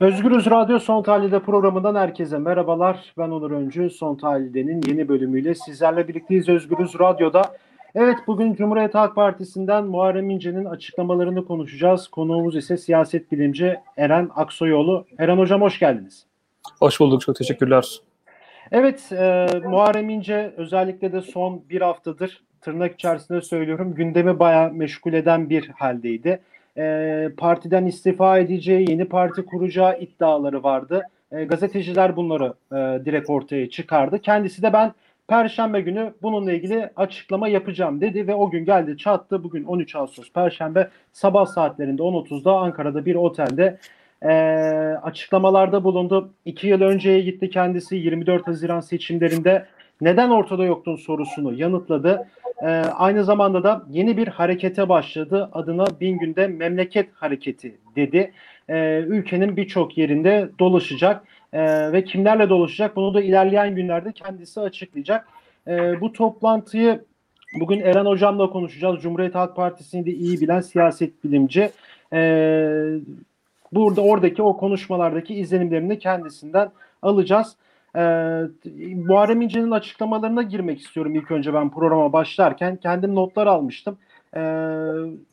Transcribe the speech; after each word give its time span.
Özgürüz 0.00 0.46
Radyo 0.50 0.78
Son 0.78 1.02
Tahlil'de 1.02 1.38
programından 1.38 1.94
herkese 1.94 2.38
merhabalar. 2.38 3.12
Ben 3.18 3.30
Onur 3.30 3.50
Öncü. 3.50 3.90
Son 3.90 4.16
Tahlil'de'nin 4.16 4.82
yeni 4.88 5.08
bölümüyle 5.08 5.54
sizlerle 5.54 6.08
birlikteyiz 6.08 6.48
Özgürüz 6.48 6.98
Radyo'da. 6.98 7.42
Evet 7.94 8.16
bugün 8.26 8.54
Cumhuriyet 8.54 8.94
Halk 8.94 9.14
Partisi'nden 9.14 9.84
Muharrem 9.84 10.30
İnce'nin 10.30 10.64
açıklamalarını 10.64 11.44
konuşacağız. 11.44 12.08
Konuğumuz 12.08 12.56
ise 12.56 12.76
siyaset 12.76 13.32
bilimci 13.32 13.76
Eren 13.96 14.30
Aksoyoğlu. 14.36 15.06
Eren 15.18 15.38
Hocam 15.38 15.60
hoş 15.60 15.78
geldiniz. 15.78 16.26
Hoş 16.78 17.00
bulduk. 17.00 17.20
Çok 17.20 17.36
teşekkürler. 17.36 18.00
Evet 18.72 19.12
e, 19.12 19.46
Muharrem 19.64 20.10
İnce 20.10 20.54
özellikle 20.56 21.12
de 21.12 21.20
son 21.20 21.62
bir 21.70 21.80
haftadır 21.80 22.42
tırnak 22.60 22.94
içerisinde 22.94 23.40
söylüyorum 23.40 23.94
gündemi 23.94 24.38
bayağı 24.38 24.72
meşgul 24.72 25.12
eden 25.12 25.50
bir 25.50 25.68
haldeydi 25.68 26.40
e, 26.78 27.28
partiden 27.36 27.86
istifa 27.86 28.38
edeceği, 28.38 28.90
yeni 28.90 29.04
parti 29.04 29.44
kuracağı 29.44 30.00
iddiaları 30.00 30.62
vardı. 30.62 31.02
E, 31.32 31.44
gazeteciler 31.44 32.16
bunları 32.16 32.54
e, 32.72 33.04
direkt 33.04 33.30
ortaya 33.30 33.70
çıkardı. 33.70 34.18
Kendisi 34.18 34.62
de 34.62 34.72
ben 34.72 34.92
Perşembe 35.28 35.80
günü 35.80 36.12
bununla 36.22 36.52
ilgili 36.52 36.90
açıklama 36.96 37.48
yapacağım 37.48 38.00
dedi 38.00 38.26
ve 38.26 38.34
o 38.34 38.50
gün 38.50 38.64
geldi 38.64 38.96
çattı. 38.96 39.44
Bugün 39.44 39.64
13 39.64 39.96
Ağustos 39.96 40.32
Perşembe 40.32 40.88
sabah 41.12 41.46
saatlerinde 41.46 42.02
10.30'da 42.02 42.58
Ankara'da 42.58 43.06
bir 43.06 43.14
otelde 43.14 43.78
e, 44.22 44.28
açıklamalarda 45.02 45.84
bulundu. 45.84 46.30
İki 46.44 46.66
yıl 46.66 46.80
önceye 46.80 47.20
gitti 47.20 47.50
kendisi 47.50 47.96
24 47.96 48.46
Haziran 48.46 48.80
seçimlerinde 48.80 49.66
neden 50.00 50.30
ortada 50.30 50.64
yoktun 50.64 50.96
sorusunu 50.96 51.52
yanıtladı. 51.52 52.28
E, 52.62 52.66
aynı 52.96 53.24
zamanda 53.24 53.62
da 53.64 53.82
yeni 53.90 54.16
bir 54.16 54.28
harekete 54.28 54.88
başladı. 54.88 55.50
Adına 55.52 55.86
bin 56.00 56.18
günde 56.18 56.46
memleket 56.46 57.08
hareketi 57.14 57.76
dedi. 57.96 58.32
E, 58.68 58.98
ülkenin 58.98 59.56
birçok 59.56 59.98
yerinde 59.98 60.48
dolaşacak 60.58 61.24
e, 61.52 61.92
ve 61.92 62.04
kimlerle 62.04 62.48
dolaşacak 62.48 62.96
bunu 62.96 63.14
da 63.14 63.22
ilerleyen 63.22 63.74
günlerde 63.74 64.12
kendisi 64.12 64.60
açıklayacak. 64.60 65.28
E, 65.68 66.00
bu 66.00 66.12
toplantıyı 66.12 67.04
bugün 67.60 67.80
Eren 67.80 68.06
Hocam'la 68.06 68.50
konuşacağız. 68.50 69.02
Cumhuriyet 69.02 69.34
Halk 69.34 69.56
Partisi'ni 69.56 70.06
de 70.06 70.10
iyi 70.10 70.40
bilen 70.40 70.60
siyaset 70.60 71.24
bilimci. 71.24 71.70
E, 72.12 72.20
burada 73.72 74.00
oradaki 74.00 74.42
o 74.42 74.56
konuşmalardaki 74.56 75.34
izlenimlerini 75.34 75.98
kendisinden 75.98 76.70
alacağız. 77.02 77.56
Ee, 77.96 78.00
Muharrem 78.94 79.42
İnce'nin 79.42 79.70
açıklamalarına 79.70 80.42
girmek 80.42 80.80
istiyorum 80.80 81.14
ilk 81.14 81.30
önce 81.30 81.54
ben 81.54 81.70
programa 81.70 82.12
başlarken. 82.12 82.76
Kendim 82.76 83.14
notlar 83.14 83.46
almıştım. 83.46 83.98
Ee, 84.36 84.40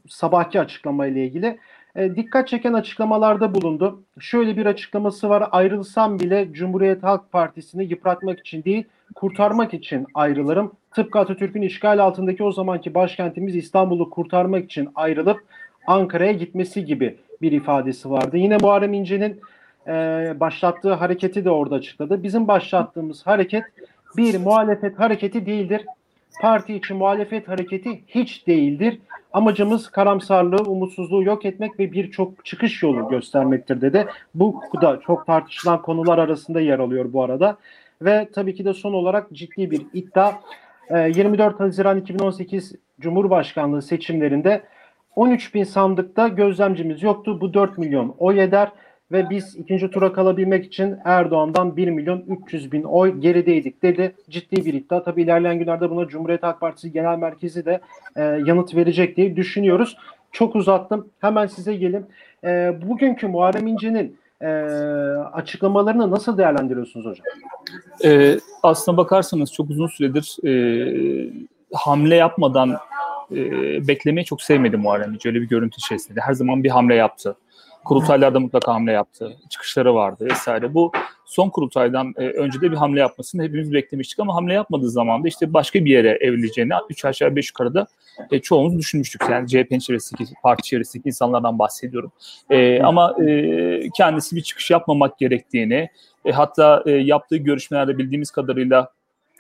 sabahki 0.07 0.59
açıklama 0.59 1.07
ile 1.07 1.25
ilgili. 1.25 1.59
Ee, 1.95 2.15
dikkat 2.15 2.47
çeken 2.47 2.73
açıklamalarda 2.73 3.55
bulundu. 3.55 4.03
Şöyle 4.19 4.57
bir 4.57 4.65
açıklaması 4.65 5.29
var. 5.29 5.49
Ayrılsam 5.51 6.19
bile 6.19 6.47
Cumhuriyet 6.51 7.03
Halk 7.03 7.31
Partisi'ni 7.31 7.85
yıpratmak 7.85 8.39
için 8.39 8.63
değil, 8.63 8.83
kurtarmak 9.15 9.73
için 9.73 10.07
ayrılırım. 10.13 10.71
Tıpkı 10.91 11.19
Atatürk'ün 11.19 11.61
işgal 11.61 11.99
altındaki 11.99 12.43
o 12.43 12.51
zamanki 12.51 12.93
başkentimiz 12.93 13.55
İstanbul'u 13.55 14.09
kurtarmak 14.09 14.65
için 14.65 14.89
ayrılıp 14.95 15.39
Ankara'ya 15.87 16.31
gitmesi 16.31 16.85
gibi 16.85 17.17
bir 17.41 17.51
ifadesi 17.51 18.09
vardı. 18.09 18.37
Yine 18.37 18.57
Muharrem 18.57 18.93
İnce'nin 18.93 19.41
e, 19.87 19.91
başlattığı 20.39 20.93
hareketi 20.93 21.45
de 21.45 21.49
orada 21.49 21.75
açıkladı. 21.75 22.23
Bizim 22.23 22.47
başlattığımız 22.47 23.27
hareket 23.27 23.63
bir 24.17 24.39
muhalefet 24.39 24.99
hareketi 24.99 25.45
değildir. 25.45 25.85
Parti 26.41 26.75
için 26.75 26.97
muhalefet 26.97 27.47
hareketi 27.47 28.01
hiç 28.07 28.47
değildir. 28.47 28.99
Amacımız 29.33 29.89
karamsarlığı, 29.89 30.63
umutsuzluğu 30.63 31.23
yok 31.23 31.45
etmek 31.45 31.79
ve 31.79 31.91
birçok 31.91 32.45
çıkış 32.45 32.83
yolu 32.83 33.09
göstermektir 33.09 33.81
dedi. 33.81 34.07
Bu 34.35 34.61
da 34.81 34.99
çok 35.07 35.25
tartışılan 35.25 35.81
konular 35.81 36.17
arasında 36.17 36.61
yer 36.61 36.79
alıyor 36.79 37.13
bu 37.13 37.23
arada. 37.23 37.57
Ve 38.01 38.29
tabii 38.33 38.55
ki 38.55 38.65
de 38.65 38.73
son 38.73 38.93
olarak 38.93 39.27
ciddi 39.33 39.71
bir 39.71 39.81
iddia. 39.93 40.33
24 40.91 41.59
Haziran 41.59 41.97
2018 41.97 42.75
Cumhurbaşkanlığı 42.99 43.81
seçimlerinde 43.81 44.63
13 45.15 45.55
bin 45.55 45.63
sandıkta 45.63 46.27
gözlemcimiz 46.27 47.03
yoktu. 47.03 47.41
Bu 47.41 47.53
4 47.53 47.77
milyon 47.77 48.15
oy 48.17 48.43
eder 48.43 48.71
ve 49.11 49.29
biz 49.29 49.55
ikinci 49.55 49.89
tura 49.91 50.13
kalabilmek 50.13 50.65
için 50.65 50.97
Erdoğan'dan 51.05 51.77
1 51.77 51.87
milyon 51.87 52.23
300 52.45 52.71
bin 52.71 52.83
oy 52.83 53.19
gerideydik 53.19 53.83
dedi. 53.83 54.15
Ciddi 54.29 54.65
bir 54.65 54.73
iddia. 54.73 55.03
Tabi 55.03 55.23
ilerleyen 55.23 55.59
günlerde 55.59 55.89
buna 55.89 56.07
Cumhuriyet 56.07 56.43
Halk 56.43 56.59
Partisi 56.59 56.91
Genel 56.91 57.17
Merkezi 57.17 57.65
de 57.65 57.81
e, 58.15 58.21
yanıt 58.23 58.75
verecek 58.75 59.17
diye 59.17 59.35
düşünüyoruz. 59.35 59.97
Çok 60.31 60.55
uzattım. 60.55 61.07
Hemen 61.19 61.47
size 61.47 61.75
gelin. 61.75 62.05
E, 62.43 62.73
bugünkü 62.81 63.27
Muharrem 63.27 63.67
İnce'nin 63.67 64.17
e, 64.41 64.47
açıklamalarını 65.33 66.11
nasıl 66.11 66.37
değerlendiriyorsunuz 66.37 67.05
hocam? 67.05 67.25
E, 68.05 68.37
aslına 68.63 68.97
bakarsanız 68.97 69.53
çok 69.53 69.69
uzun 69.69 69.87
süredir 69.87 70.37
e, 70.47 71.29
hamle 71.73 72.15
yapmadan 72.15 72.77
e, 73.31 73.37
beklemeyi 73.87 74.25
çok 74.25 74.41
sevmedi 74.41 74.77
Muharrem 74.77 75.13
İnce. 75.13 75.29
Öyle 75.29 75.41
bir 75.41 75.47
görüntü 75.47 75.77
içerisinde. 75.77 76.21
Her 76.21 76.33
zaman 76.33 76.63
bir 76.63 76.69
hamle 76.69 76.95
yaptı. 76.95 77.35
Kurultaylarda 77.85 78.39
mutlaka 78.39 78.73
hamle 78.73 78.91
yaptı. 78.91 79.37
Çıkışları 79.49 79.95
vardı 79.95 80.27
vesaire. 80.31 80.73
Bu 80.73 80.91
son 81.25 81.49
kurultaydan 81.49 82.13
e, 82.17 82.21
önce 82.27 82.61
de 82.61 82.71
bir 82.71 82.77
hamle 82.77 82.99
yapmasını 82.99 83.43
hepimiz 83.43 83.73
beklemiştik 83.73 84.19
ama 84.19 84.35
hamle 84.35 84.53
yapmadığı 84.53 84.89
zaman 84.89 85.23
da 85.23 85.27
işte 85.27 85.53
başka 85.53 85.85
bir 85.85 85.91
yere 85.91 86.17
evrileceğini 86.21 86.73
3 86.89 87.05
aşağı 87.05 87.35
5 87.35 87.49
yukarıda 87.49 87.87
e, 88.31 88.39
çoğumuz 88.39 88.77
düşünmüştük. 88.77 89.21
Yani 89.29 89.47
CHP'nin 89.47 89.79
çevresindeki, 89.79 90.33
parti 90.43 90.69
çevresindeki 90.69 91.09
insanlardan 91.09 91.59
bahsediyorum. 91.59 92.11
E, 92.49 92.81
ama 92.81 93.15
e, 93.27 93.89
kendisi 93.97 94.35
bir 94.35 94.41
çıkış 94.41 94.71
yapmamak 94.71 95.17
gerektiğini, 95.17 95.89
e, 96.25 96.31
hatta 96.31 96.83
e, 96.85 96.91
yaptığı 96.91 97.37
görüşmelerde 97.37 97.97
bildiğimiz 97.97 98.31
kadarıyla 98.31 98.91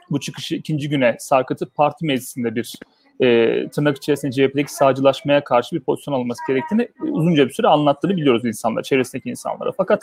bu 0.09 0.19
çıkışı 0.19 0.55
ikinci 0.55 0.89
güne 0.89 1.15
sarkıtıp 1.19 1.75
parti 1.75 2.05
meclisinde 2.05 2.55
bir 2.55 2.73
e, 3.19 3.69
tırnak 3.69 3.97
içerisinde 3.97 4.31
CHP'deki 4.31 4.73
sağcılaşmaya 4.73 5.43
karşı 5.43 5.75
bir 5.75 5.81
pozisyon 5.81 6.13
alınması 6.13 6.39
gerektiğini 6.47 6.87
uzunca 7.01 7.47
bir 7.47 7.53
süre 7.53 7.67
anlattığını 7.67 8.17
biliyoruz 8.17 8.45
insanlar, 8.45 8.83
çevresindeki 8.83 9.29
insanlara. 9.29 9.71
Fakat 9.77 10.01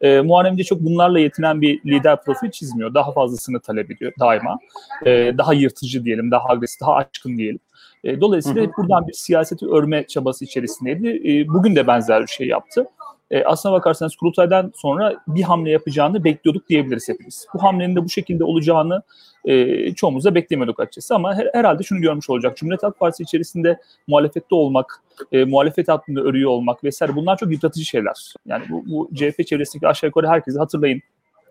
e, 0.00 0.20
Muharrem 0.20 0.52
İnce 0.52 0.64
çok 0.64 0.80
bunlarla 0.80 1.18
yetinen 1.18 1.60
bir 1.60 1.80
lider 1.86 2.24
profil 2.24 2.50
çizmiyor. 2.50 2.94
Daha 2.94 3.12
fazlasını 3.12 3.60
talep 3.60 3.90
ediyor 3.90 4.12
daima. 4.20 4.58
E, 5.06 5.10
daha 5.38 5.54
yırtıcı 5.54 6.04
diyelim, 6.04 6.30
daha 6.30 6.48
agresif, 6.48 6.80
daha 6.80 6.94
açkın 6.94 7.38
diyelim. 7.38 7.60
E, 8.04 8.20
dolayısıyla 8.20 8.62
hep 8.62 8.76
buradan 8.76 9.08
bir 9.08 9.12
siyaseti 9.12 9.66
örme 9.66 10.06
çabası 10.06 10.44
içerisindeydi. 10.44 11.08
E, 11.08 11.48
bugün 11.48 11.76
de 11.76 11.86
benzer 11.86 12.22
bir 12.22 12.26
şey 12.26 12.46
yaptı 12.46 12.86
e, 13.30 13.44
aslına 13.44 13.74
bakarsanız 13.74 14.16
kurultaydan 14.16 14.72
sonra 14.76 15.16
bir 15.28 15.42
hamle 15.42 15.70
yapacağını 15.70 16.24
bekliyorduk 16.24 16.68
diyebiliriz 16.68 17.08
hepimiz. 17.08 17.46
Bu 17.54 17.62
hamlenin 17.62 17.96
de 17.96 18.04
bu 18.04 18.08
şekilde 18.08 18.44
olacağını 18.44 19.02
e, 19.44 19.94
çoğumuz 19.94 20.24
da 20.24 20.34
beklemiyorduk 20.34 20.80
açıkçası 20.80 21.14
ama 21.14 21.34
her, 21.34 21.48
herhalde 21.52 21.82
şunu 21.82 22.00
görmüş 22.00 22.30
olacak. 22.30 22.56
Cumhuriyet 22.56 22.82
Halk 22.82 22.98
Partisi 22.98 23.22
içerisinde 23.22 23.80
muhalefette 24.06 24.54
olmak, 24.54 25.02
e, 25.32 25.44
muhalefet 25.44 25.88
hattında 25.88 26.20
örüyor 26.20 26.50
olmak 26.50 26.84
vesaire 26.84 27.16
bunlar 27.16 27.36
çok 27.36 27.52
yıpratıcı 27.52 27.84
şeyler. 27.84 28.34
Yani 28.46 28.64
bu, 28.70 28.84
bu 28.86 29.10
CHP 29.14 29.46
çevresindeki 29.46 29.88
aşağı 29.88 30.08
yukarı 30.08 30.28
herkesi 30.28 30.58
hatırlayın. 30.58 31.00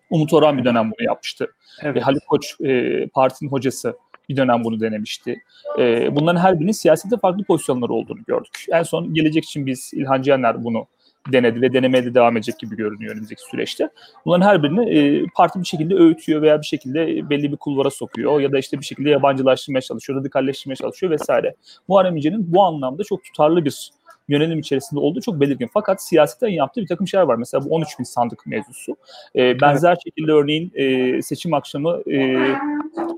Umut 0.09 0.33
Orhan 0.33 0.57
bir 0.57 0.66
dönem 0.66 0.85
bunu 0.85 1.07
yapmıştı. 1.07 1.47
Evet. 1.81 1.97
E, 1.97 2.00
Haluk 2.00 2.28
Koç 2.28 2.56
e, 2.62 3.07
partinin 3.07 3.51
hocası 3.51 3.97
bir 4.29 4.38
dönem 4.38 4.63
bunu 4.63 4.79
denemişti. 4.79 5.44
E, 5.79 6.16
bunların 6.16 6.39
her 6.39 6.59
birinin 6.59 6.72
siyasette 6.72 7.17
farklı 7.17 7.44
pozisyonları 7.44 7.94
olduğunu 7.94 8.23
gördük. 8.28 8.66
En 8.72 8.83
son 8.83 9.13
gelecek 9.13 9.44
için 9.44 9.66
biz 9.66 9.91
İlhan 9.94 10.22
Cihaner 10.22 10.63
bunu 10.63 10.88
denedi 11.31 11.61
ve 11.61 11.73
denemeye 11.73 12.06
de 12.06 12.13
devam 12.13 12.38
edecek 12.38 12.59
gibi 12.59 12.75
görünüyor 12.75 13.13
önümüzdeki 13.13 13.41
süreçte. 13.41 13.89
Bunların 14.25 14.45
her 14.45 14.63
birini 14.63 15.00
e, 15.00 15.25
parti 15.35 15.59
bir 15.59 15.66
şekilde 15.66 15.95
öğütüyor 15.95 16.41
veya 16.41 16.61
bir 16.61 16.66
şekilde 16.66 17.29
belli 17.29 17.51
bir 17.51 17.57
kulvara 17.57 17.89
sokuyor 17.89 18.39
ya 18.39 18.51
da 18.51 18.59
işte 18.59 18.79
bir 18.79 18.85
şekilde 18.85 19.09
yabancılaştırmaya 19.09 19.81
çalışıyor, 19.81 20.19
radikalleştirmeye 20.19 20.75
çalışıyor 20.75 21.12
vesaire. 21.12 21.56
Muharrem 21.88 22.17
İnce'nin 22.17 22.53
bu 22.53 22.63
anlamda 22.63 23.03
çok 23.03 23.23
tutarlı 23.23 23.66
bir 23.66 23.91
yönelim 24.28 24.59
içerisinde 24.59 25.00
olduğu 25.00 25.22
çok 25.22 25.39
belirgin. 25.39 25.69
Fakat 25.73 26.03
siyasetten 26.03 26.47
yaptığı 26.47 26.81
bir 26.81 26.88
takım 26.88 27.07
şeyler 27.07 27.25
var. 27.25 27.36
Mesela 27.36 27.65
bu 27.65 27.69
13 27.69 28.00
bin 28.00 28.03
sandık 28.03 28.45
mevzusu. 28.45 28.95
E, 29.36 29.62
benzer 29.62 29.89
evet. 29.89 30.03
şekilde 30.03 30.31
örneğin 30.31 30.71
e, 30.75 31.21
seçim 31.21 31.53
akşamı 31.53 32.12
e, 32.12 32.38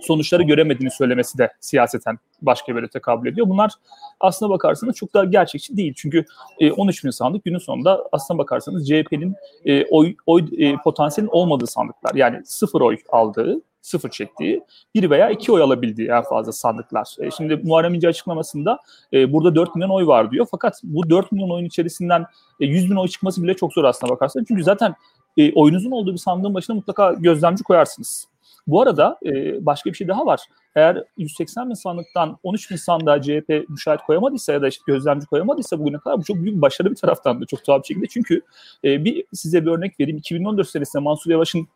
sonuçları 0.01 0.43
göremediğini 0.43 0.91
söylemesi 0.91 1.37
de 1.37 1.51
siyaseten 1.59 2.19
başka 2.41 2.75
bir 2.75 2.87
tekabül 2.87 3.29
ediyor. 3.31 3.49
Bunlar 3.49 3.71
aslına 4.19 4.49
bakarsanız 4.49 4.95
çok 4.95 5.13
da 5.13 5.23
gerçekçi 5.23 5.77
değil. 5.77 5.93
Çünkü 5.97 6.25
e, 6.59 6.71
13 6.71 7.03
bin 7.03 7.09
sandık 7.09 7.43
günün 7.45 7.57
sonunda 7.57 8.03
aslına 8.11 8.37
bakarsanız 8.37 8.87
CHP'nin 8.87 9.35
e, 9.65 9.85
oy, 9.85 10.15
oy 10.25 10.45
e, 10.57 10.75
potansiyelin 10.75 11.31
olmadığı 11.31 11.67
sandıklar. 11.67 12.15
Yani 12.15 12.41
sıfır 12.45 12.81
oy 12.81 12.97
aldığı 13.09 13.61
sıfır 13.85 14.09
çektiği, 14.09 14.63
bir 14.95 15.09
veya 15.09 15.29
iki 15.29 15.51
oy 15.51 15.61
alabildiği 15.61 16.07
en 16.07 16.23
fazla 16.23 16.51
sandıklar. 16.51 17.15
E, 17.19 17.31
şimdi 17.31 17.55
Muharrem 17.55 17.93
İnce 17.93 18.07
açıklamasında 18.07 18.79
e, 19.13 19.33
burada 19.33 19.55
4 19.55 19.75
milyon 19.75 19.89
oy 19.89 20.07
var 20.07 20.31
diyor. 20.31 20.47
Fakat 20.51 20.81
bu 20.83 21.09
4 21.09 21.31
milyon 21.31 21.49
oyun 21.49 21.65
içerisinden 21.65 22.25
e, 22.59 22.65
100 22.65 22.91
bin 22.91 22.95
oy 22.95 23.07
çıkması 23.07 23.43
bile 23.43 23.53
çok 23.53 23.73
zor 23.73 23.83
aslında 23.83 24.13
bakarsanız. 24.13 24.45
Çünkü 24.47 24.63
zaten 24.63 24.95
e, 25.37 25.53
oyunuzun 25.53 25.91
olduğu 25.91 26.13
bir 26.13 26.17
sandığın 26.17 26.53
başına 26.53 26.75
mutlaka 26.75 27.13
gözlemci 27.13 27.63
koyarsınız. 27.63 28.27
Bu 28.67 28.81
arada 28.81 29.19
e, 29.25 29.65
başka 29.65 29.89
bir 29.89 29.95
şey 29.95 30.07
daha 30.07 30.25
var. 30.25 30.41
Eğer 30.75 31.03
180 31.17 31.69
bin 31.69 31.73
sandıktan 31.73 32.37
13 32.43 32.71
bin 32.71 32.75
sandığa 32.75 33.21
CHP 33.21 33.69
müşahit 33.69 34.01
koyamadıysa 34.01 34.53
ya 34.53 34.61
da 34.61 34.67
işte 34.67 34.83
gözlemci 34.87 35.25
koyamadıysa 35.25 35.79
bugüne 35.79 35.97
kadar 35.97 36.17
bu 36.17 36.23
çok 36.23 36.37
büyük 36.37 36.57
bir 36.57 36.61
başarı 36.61 36.91
bir 36.91 36.95
taraftan 36.95 37.41
da 37.41 37.45
çok 37.45 37.65
tuhaf 37.65 37.83
bir 37.83 37.87
şekilde. 37.87 38.07
Çünkü 38.07 38.41
e, 38.83 39.05
bir 39.05 39.25
size 39.33 39.65
bir 39.65 39.71
örnek 39.71 39.99
vereyim. 39.99 40.17
2014 40.17 40.69
senesinde 40.69 41.03
Mansur 41.03 41.31
Yavaş'ın 41.31 41.67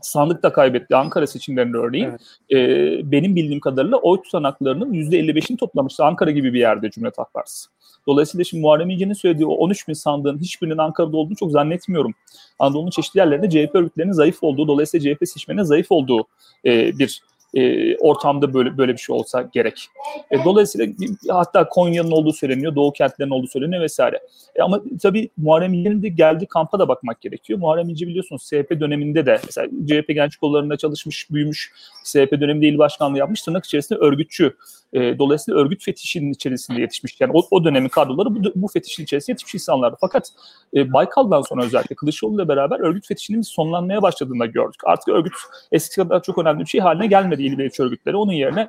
sandıkta 0.00 0.52
kaybetti 0.52 0.96
Ankara 0.96 1.26
seçimlerinde 1.26 1.76
örneğin. 1.76 2.08
Evet. 2.08 2.20
E, 2.50 3.10
benim 3.12 3.36
bildiğim 3.36 3.60
kadarıyla 3.60 3.96
oy 3.96 4.22
tutanaklarının 4.22 4.92
%55'ini 4.92 5.56
toplamıştı 5.56 6.04
Ankara 6.04 6.30
gibi 6.30 6.54
bir 6.54 6.60
yerde 6.60 6.90
Cumhuriyet 6.90 7.18
Halk 7.18 7.34
Partisi. 7.34 7.68
Dolayısıyla 8.06 8.44
şimdi 8.44 8.60
Muharrem 8.60 8.90
İnce'nin 8.90 9.12
söylediği 9.12 9.46
o 9.46 9.54
13 9.54 9.88
bin 9.88 9.92
sandığın 9.92 10.38
hiçbirinin 10.38 10.78
Ankara'da 10.78 11.16
olduğunu 11.16 11.36
çok 11.36 11.50
zannetmiyorum. 11.50 12.14
Anadolu'nun 12.58 12.90
çeşitli 12.90 13.18
yerlerinde 13.18 13.50
CHP 13.50 13.74
örgütlerinin 13.74 14.12
zayıf 14.12 14.42
olduğu, 14.42 14.68
dolayısıyla 14.68 15.14
CHP 15.14 15.28
seçmeninin 15.28 15.62
zayıf 15.62 15.86
olduğu 15.90 16.26
e, 16.64 16.98
bir 16.98 17.22
e, 17.54 17.96
ortamda 17.96 18.54
böyle 18.54 18.78
böyle 18.78 18.92
bir 18.92 18.98
şey 18.98 19.16
olsa 19.16 19.48
gerek. 19.52 19.88
E, 20.30 20.44
dolayısıyla 20.44 20.94
hatta 21.28 21.68
Konya'nın 21.68 22.10
olduğu 22.10 22.32
söyleniyor, 22.32 22.74
Doğu 22.74 22.92
kentlerinin 22.92 23.34
olduğu 23.34 23.48
söyleniyor 23.48 23.82
vesaire. 23.82 24.20
E, 24.56 24.62
ama 24.62 24.82
tabii 25.02 25.30
Muharrem 25.36 25.74
İnce'nin 25.74 26.02
de 26.02 26.08
geldiği 26.08 26.46
kampa 26.46 26.78
da 26.78 26.88
bakmak 26.88 27.20
gerekiyor. 27.20 27.58
Muharrem 27.58 27.88
İnce 27.88 28.06
biliyorsunuz 28.06 28.42
CHP 28.42 28.80
döneminde 28.80 29.26
de 29.26 29.40
mesela 29.44 29.68
CHP 29.88 30.08
genç 30.08 30.36
kollarında 30.36 30.76
çalışmış, 30.76 31.30
büyümüş, 31.30 31.72
CHP 32.04 32.32
döneminde 32.40 32.66
il 32.68 32.78
başkanlığı 32.78 33.18
yapmış, 33.18 33.42
tırnak 33.42 33.64
içerisinde 33.64 33.98
örgütçü. 33.98 34.56
E, 34.92 35.18
dolayısıyla 35.18 35.60
örgüt 35.60 35.84
fetişinin 35.84 36.32
içerisinde 36.32 36.80
yetişmiş. 36.80 37.20
Yani 37.20 37.32
o, 37.34 37.42
o 37.50 37.64
dönemin 37.64 37.88
kadroları 37.88 38.34
bu, 38.34 38.52
bu 38.54 38.68
fetişin 38.68 39.04
içerisinde 39.04 39.32
yetişmiş 39.32 39.54
insanlardı. 39.54 39.96
Fakat 40.00 40.30
e, 40.74 40.92
Baykal'dan 40.92 41.42
sonra 41.42 41.64
özellikle 41.64 41.94
Kılıçdaroğlu 41.94 42.36
ile 42.36 42.48
beraber 42.48 42.80
örgüt 42.80 43.06
fetişinin 43.06 43.42
sonlanmaya 43.42 44.02
başladığını 44.02 44.46
gördük. 44.46 44.80
Artık 44.84 45.08
örgüt 45.08 45.32
eski 45.72 45.96
kadar 45.96 46.22
çok 46.22 46.38
önemli 46.38 46.60
bir 46.60 46.66
şey 46.66 46.80
haline 46.80 47.06
gelmedi 47.06 47.37
il 47.38 47.58
ve 47.58 47.70
örgütleri. 47.80 48.16
Onun 48.16 48.32
yerine 48.32 48.68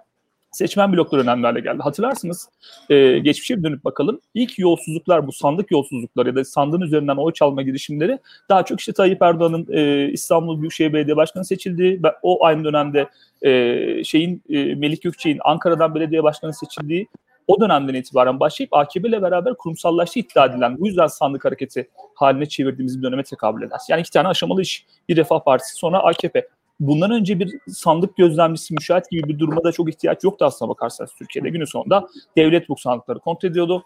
seçmen 0.52 0.94
blokları 0.94 1.22
önemli 1.22 1.46
hale 1.46 1.60
geldi. 1.60 1.82
Hatırlarsınız 1.82 2.50
e, 2.90 3.20
geçmişe 3.20 3.58
bir 3.58 3.64
dönüp 3.64 3.86
bakalım. 3.86 4.22
İlk 4.34 4.60
yolsuzluklar 4.60 5.28
bu 5.28 5.32
sandık 5.32 5.72
yolsuzlukları 5.72 6.28
ya 6.28 6.36
da 6.36 6.46
sandığın 6.46 6.82
üzerinden 6.82 7.16
oy 7.16 7.34
çalma 7.34 7.62
girişimleri 7.62 8.20
daha 8.50 8.66
çok 8.66 8.80
işte 8.80 8.94
Tayyip 8.94 9.22
Erdoğan'ın 9.22 9.68
e, 9.72 10.10
İstanbul 10.12 10.62
Büyükşehir 10.62 10.94
Belediye 10.94 11.16
Başkanı 11.16 11.46
seçildiği 11.46 12.02
o 12.22 12.46
aynı 12.46 12.64
dönemde 12.64 13.10
e, 13.42 14.04
şeyin 14.04 14.44
e, 14.50 14.76
Melik 14.76 15.02
Gökçe'nin 15.02 15.40
Ankara'dan 15.44 15.96
belediye 15.96 16.24
başkanı 16.24 16.54
seçildiği 16.54 17.08
o 17.48 17.62
dönemden 17.62 17.94
itibaren 17.94 18.40
başlayıp 18.40 18.74
AKP 18.74 19.10
ile 19.10 19.22
beraber 19.22 19.54
kurumsallaştığı 19.54 20.20
iddia 20.20 20.46
edilen 20.46 20.80
bu 20.80 20.88
yüzden 20.88 21.08
sandık 21.08 21.46
hareketi 21.46 21.90
haline 22.16 22.46
çevirdiğimiz 22.46 22.98
bir 22.98 23.04
döneme 23.04 23.24
tekabül 23.24 23.62
eder. 23.64 23.80
Yani 23.90 24.02
iki 24.02 24.12
tane 24.12 24.28
aşamalı 24.28 24.62
iş. 24.62 24.86
Bir 25.10 25.16
Refah 25.16 25.40
Partisi 25.40 25.76
sonra 25.76 26.00
AKP 26.00 26.48
bundan 26.80 27.12
önce 27.12 27.40
bir 27.40 27.60
sandık 27.68 28.18
gözlemcisi, 28.18 28.74
müşahit 28.74 29.10
gibi 29.10 29.28
bir 29.28 29.40
duruma 29.40 29.64
da 29.64 29.72
çok 29.72 29.90
ihtiyaç 29.90 30.24
yoktu 30.24 30.46
aslında 30.46 30.70
bakarsanız 30.70 31.12
Türkiye'de. 31.18 31.50
Günün 31.50 31.66
sonunda 31.66 32.08
devlet 32.38 32.70
bu 32.70 32.76
sandıkları 32.78 33.20
kontrol 33.20 33.50
ediyordu. 33.50 33.84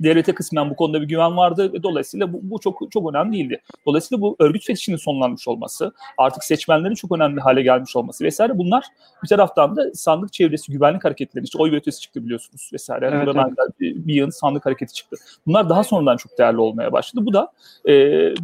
Devlete 0.00 0.34
kısmen 0.34 0.70
bu 0.70 0.76
konuda 0.76 1.02
bir 1.02 1.08
güven 1.08 1.36
vardı 1.36 1.72
ve 1.72 1.82
dolayısıyla 1.82 2.32
bu, 2.32 2.40
bu 2.42 2.58
çok 2.58 2.82
çok 2.90 3.14
önemli 3.14 3.32
değildi. 3.32 3.62
Dolayısıyla 3.86 4.22
bu 4.22 4.36
örgüt 4.38 4.66
fetişinin 4.66 4.96
sonlanmış 4.96 5.48
olması, 5.48 5.92
artık 6.18 6.44
seçmenlerin 6.44 6.94
çok 6.94 7.12
önemli 7.12 7.40
hale 7.40 7.62
gelmiş 7.62 7.96
olması 7.96 8.24
vesaire 8.24 8.58
bunlar 8.58 8.84
bir 9.22 9.28
taraftan 9.28 9.76
da 9.76 9.94
sandık 9.94 10.32
çevresi 10.32 10.72
güvenlik 10.72 11.04
hareketleri 11.04 11.44
işte 11.44 11.58
oy 11.58 11.72
ve 11.72 11.76
ötesi 11.76 12.00
çıktı 12.00 12.24
biliyorsunuz 12.24 12.70
vesaire. 12.72 13.10
Evet, 13.12 13.28
evet. 13.36 13.80
Bir, 13.80 14.06
bir 14.06 14.14
yığın 14.14 14.30
sandık 14.30 14.66
hareketi 14.66 14.94
çıktı. 14.94 15.16
Bunlar 15.46 15.68
daha 15.68 15.84
sonradan 15.84 16.16
çok 16.16 16.38
değerli 16.38 16.60
olmaya 16.60 16.92
başladı. 16.92 17.26
Bu 17.26 17.32
da 17.32 17.52
e, 17.88 17.92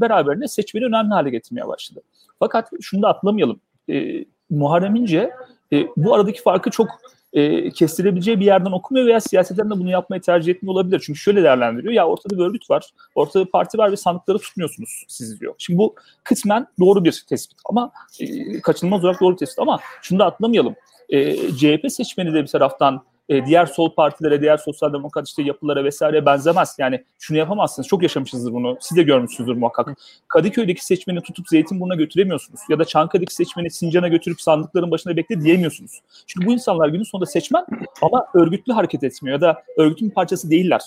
beraberinde 0.01 0.49
seçmeni 0.49 0.85
önemli 0.85 1.15
hale 1.15 1.31
getirmeye 1.31 1.69
başladı. 1.69 2.01
Fakat 2.39 2.71
şunu 2.81 3.03
da 3.03 3.09
atlamayalım 3.09 3.61
e, 3.91 4.25
Muharrem 4.51 4.97
İnce 4.97 5.31
e, 5.73 5.87
bu 5.97 6.15
aradaki 6.15 6.43
farkı 6.43 6.71
çok 6.71 6.89
e, 7.33 7.71
kestirebileceği 7.71 8.41
bir 8.41 8.45
yerden 8.45 8.73
okumuyor 8.73 9.07
veya 9.07 9.21
siyaseten 9.21 9.71
bunu 9.71 9.91
yapmayı 9.91 10.23
tercih 10.23 10.53
etmiyor 10.53 10.75
olabilir. 10.75 11.03
Çünkü 11.07 11.19
şöyle 11.19 11.43
değerlendiriyor. 11.43 11.93
Ya 11.93 12.07
ortada 12.07 12.39
bir 12.39 12.45
örgüt 12.45 12.71
var, 12.71 12.91
ortada 13.15 13.45
bir 13.47 13.51
parti 13.51 13.79
var 13.79 13.93
ve 13.93 13.97
sandıkları 13.97 14.39
tutmuyorsunuz 14.39 15.05
siz 15.09 15.41
diyor. 15.41 15.55
Şimdi 15.59 15.79
bu 15.79 15.95
kısmen 16.25 16.67
doğru 16.81 17.05
bir 17.05 17.25
tespit 17.29 17.59
ama 17.65 17.93
e, 18.21 18.61
kaçınılmaz 18.61 19.05
olarak 19.05 19.21
doğru 19.21 19.33
bir 19.33 19.39
tespit 19.39 19.59
ama 19.59 19.81
şunu 20.03 20.19
da 20.19 20.27
atlamayalım. 20.27 20.75
E, 21.09 21.37
CHP 21.37 21.93
seçmeni 21.93 22.35
de 22.35 22.43
bir 22.43 22.49
taraftan 22.49 23.03
e, 23.31 23.47
diğer 23.47 23.67
sol 23.67 23.95
partilere, 23.95 24.41
diğer 24.41 24.57
sosyal 24.57 24.93
demokrat 24.93 25.29
işte 25.29 25.43
yapılara 25.43 25.85
vesaire 25.85 26.27
benzemez. 26.27 26.77
Yani 26.79 27.05
şunu 27.19 27.39
yapamazsınız. 27.39 27.89
Çok 27.89 28.03
yaşamışsınızdır 28.03 28.53
bunu. 28.53 28.77
Siz 28.81 28.97
de 28.97 29.03
görmüşsünüzdür 29.03 29.57
muhakkak. 29.57 29.99
Kadıköy'deki 30.29 30.85
seçmeni 30.85 31.21
tutup 31.21 31.49
Zeytinburnu'na 31.49 31.95
götüremiyorsunuz. 31.95 32.61
Ya 32.69 32.79
da 32.79 32.85
Çankaya'daki 32.85 33.35
seçmeni 33.35 33.71
Sincan'a 33.71 34.09
götürüp 34.09 34.41
sandıkların 34.41 34.91
başına 34.91 35.17
bekle 35.17 35.41
diyemiyorsunuz. 35.41 36.01
Çünkü 36.27 36.47
bu 36.47 36.53
insanlar 36.53 36.89
günün 36.89 37.03
sonunda 37.03 37.27
seçmen 37.27 37.67
ama 38.03 38.27
örgütlü 38.35 38.73
hareket 38.73 39.05
etmiyor 39.05 39.37
ya 39.37 39.41
da 39.41 39.63
örgütün 39.77 40.09
bir 40.09 40.15
parçası 40.15 40.51
değiller. 40.51 40.81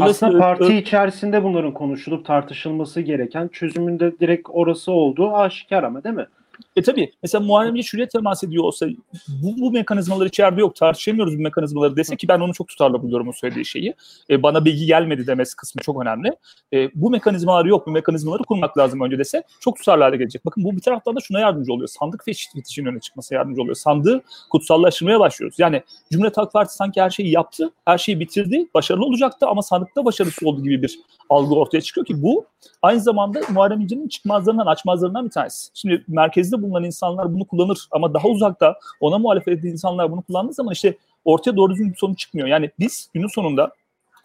Aslında 0.00 0.38
parti 0.38 0.74
içerisinde 0.74 1.44
bunların 1.44 1.74
konuşulup 1.74 2.26
tartışılması 2.26 3.00
gereken 3.00 3.48
çözümünde 3.48 4.18
direkt 4.20 4.48
orası 4.52 4.92
olduğu 4.92 5.34
aşikar 5.34 5.82
ama 5.82 6.04
değil 6.04 6.14
mi? 6.14 6.26
E 6.76 6.82
tabii 6.82 7.12
mesela 7.22 7.44
Muharrem 7.44 7.76
İnce 7.76 7.82
şuraya 7.82 8.08
temas 8.08 8.44
ediyor 8.44 8.64
olsa 8.64 8.86
bu, 9.28 9.60
bu 9.60 9.70
mekanizmalar 9.70 10.26
içeride 10.26 10.60
yok 10.60 10.76
tartışamıyoruz 10.76 11.38
bu 11.38 11.42
mekanizmaları 11.42 11.96
dese 11.96 12.16
ki 12.16 12.28
ben 12.28 12.40
onu 12.40 12.54
çok 12.54 12.68
tutarlı 12.68 13.02
buluyorum 13.02 13.28
o 13.28 13.32
söylediği 13.32 13.64
şeyi. 13.64 13.94
E, 14.30 14.42
bana 14.42 14.64
bilgi 14.64 14.86
gelmedi 14.86 15.26
demesi 15.26 15.56
kısmı 15.56 15.82
çok 15.82 16.02
önemli. 16.02 16.32
E, 16.72 16.90
bu 16.94 17.10
mekanizmalar 17.10 17.64
yok 17.64 17.86
bu 17.86 17.90
mekanizmaları 17.90 18.42
kurmak 18.42 18.78
lazım 18.78 19.00
önce 19.00 19.18
dese 19.18 19.42
çok 19.60 19.76
tutarlı 19.76 20.02
hale 20.02 20.16
gelecek. 20.16 20.46
Bakın 20.46 20.64
bu 20.64 20.76
bir 20.76 20.80
taraftan 20.80 21.16
da 21.16 21.20
şuna 21.20 21.40
yardımcı 21.40 21.72
oluyor. 21.72 21.88
Sandık 21.88 22.24
fetişinin 22.24 22.86
öne 22.86 23.00
çıkması 23.00 23.34
yardımcı 23.34 23.62
oluyor. 23.62 23.76
Sandığı 23.76 24.22
kutsallaştırmaya 24.50 25.20
başlıyoruz. 25.20 25.58
Yani 25.58 25.82
Cumhuriyet 26.12 26.36
Halk 26.36 26.52
Partisi 26.52 26.76
sanki 26.76 27.02
her 27.02 27.10
şeyi 27.10 27.30
yaptı, 27.30 27.70
her 27.84 27.98
şeyi 27.98 28.20
bitirdi, 28.20 28.66
başarılı 28.74 29.04
olacaktı 29.04 29.46
ama 29.46 29.62
sandıkta 29.62 30.04
başarısız 30.04 30.48
oldu 30.48 30.62
gibi 30.62 30.82
bir 30.82 30.98
algı 31.30 31.54
ortaya 31.54 31.80
çıkıyor 31.80 32.06
ki 32.06 32.22
bu 32.22 32.46
aynı 32.82 33.00
zamanda 33.00 33.40
Muharrem 33.50 33.80
İnce'nin 33.80 34.08
çıkmazlarından, 34.08 34.66
açmazlarından 34.66 35.24
bir 35.24 35.30
tanesi. 35.30 35.70
Şimdi 35.74 36.04
merkezde 36.46 36.62
bulunan 36.62 36.84
insanlar 36.84 37.34
bunu 37.34 37.44
kullanır 37.44 37.88
ama 37.90 38.14
daha 38.14 38.28
uzakta 38.28 38.78
ona 39.00 39.18
muhalefet 39.18 39.58
ettiği 39.58 39.72
insanlar 39.72 40.12
bunu 40.12 40.22
kullandığı 40.22 40.52
zaman 40.52 40.72
işte 40.72 40.96
ortaya 41.24 41.56
doğru 41.56 41.72
düzgün 41.72 41.92
bir 41.92 41.96
sonuç 41.96 42.18
çıkmıyor. 42.18 42.48
Yani 42.48 42.70
biz 42.78 43.10
günün 43.14 43.28
sonunda 43.28 43.72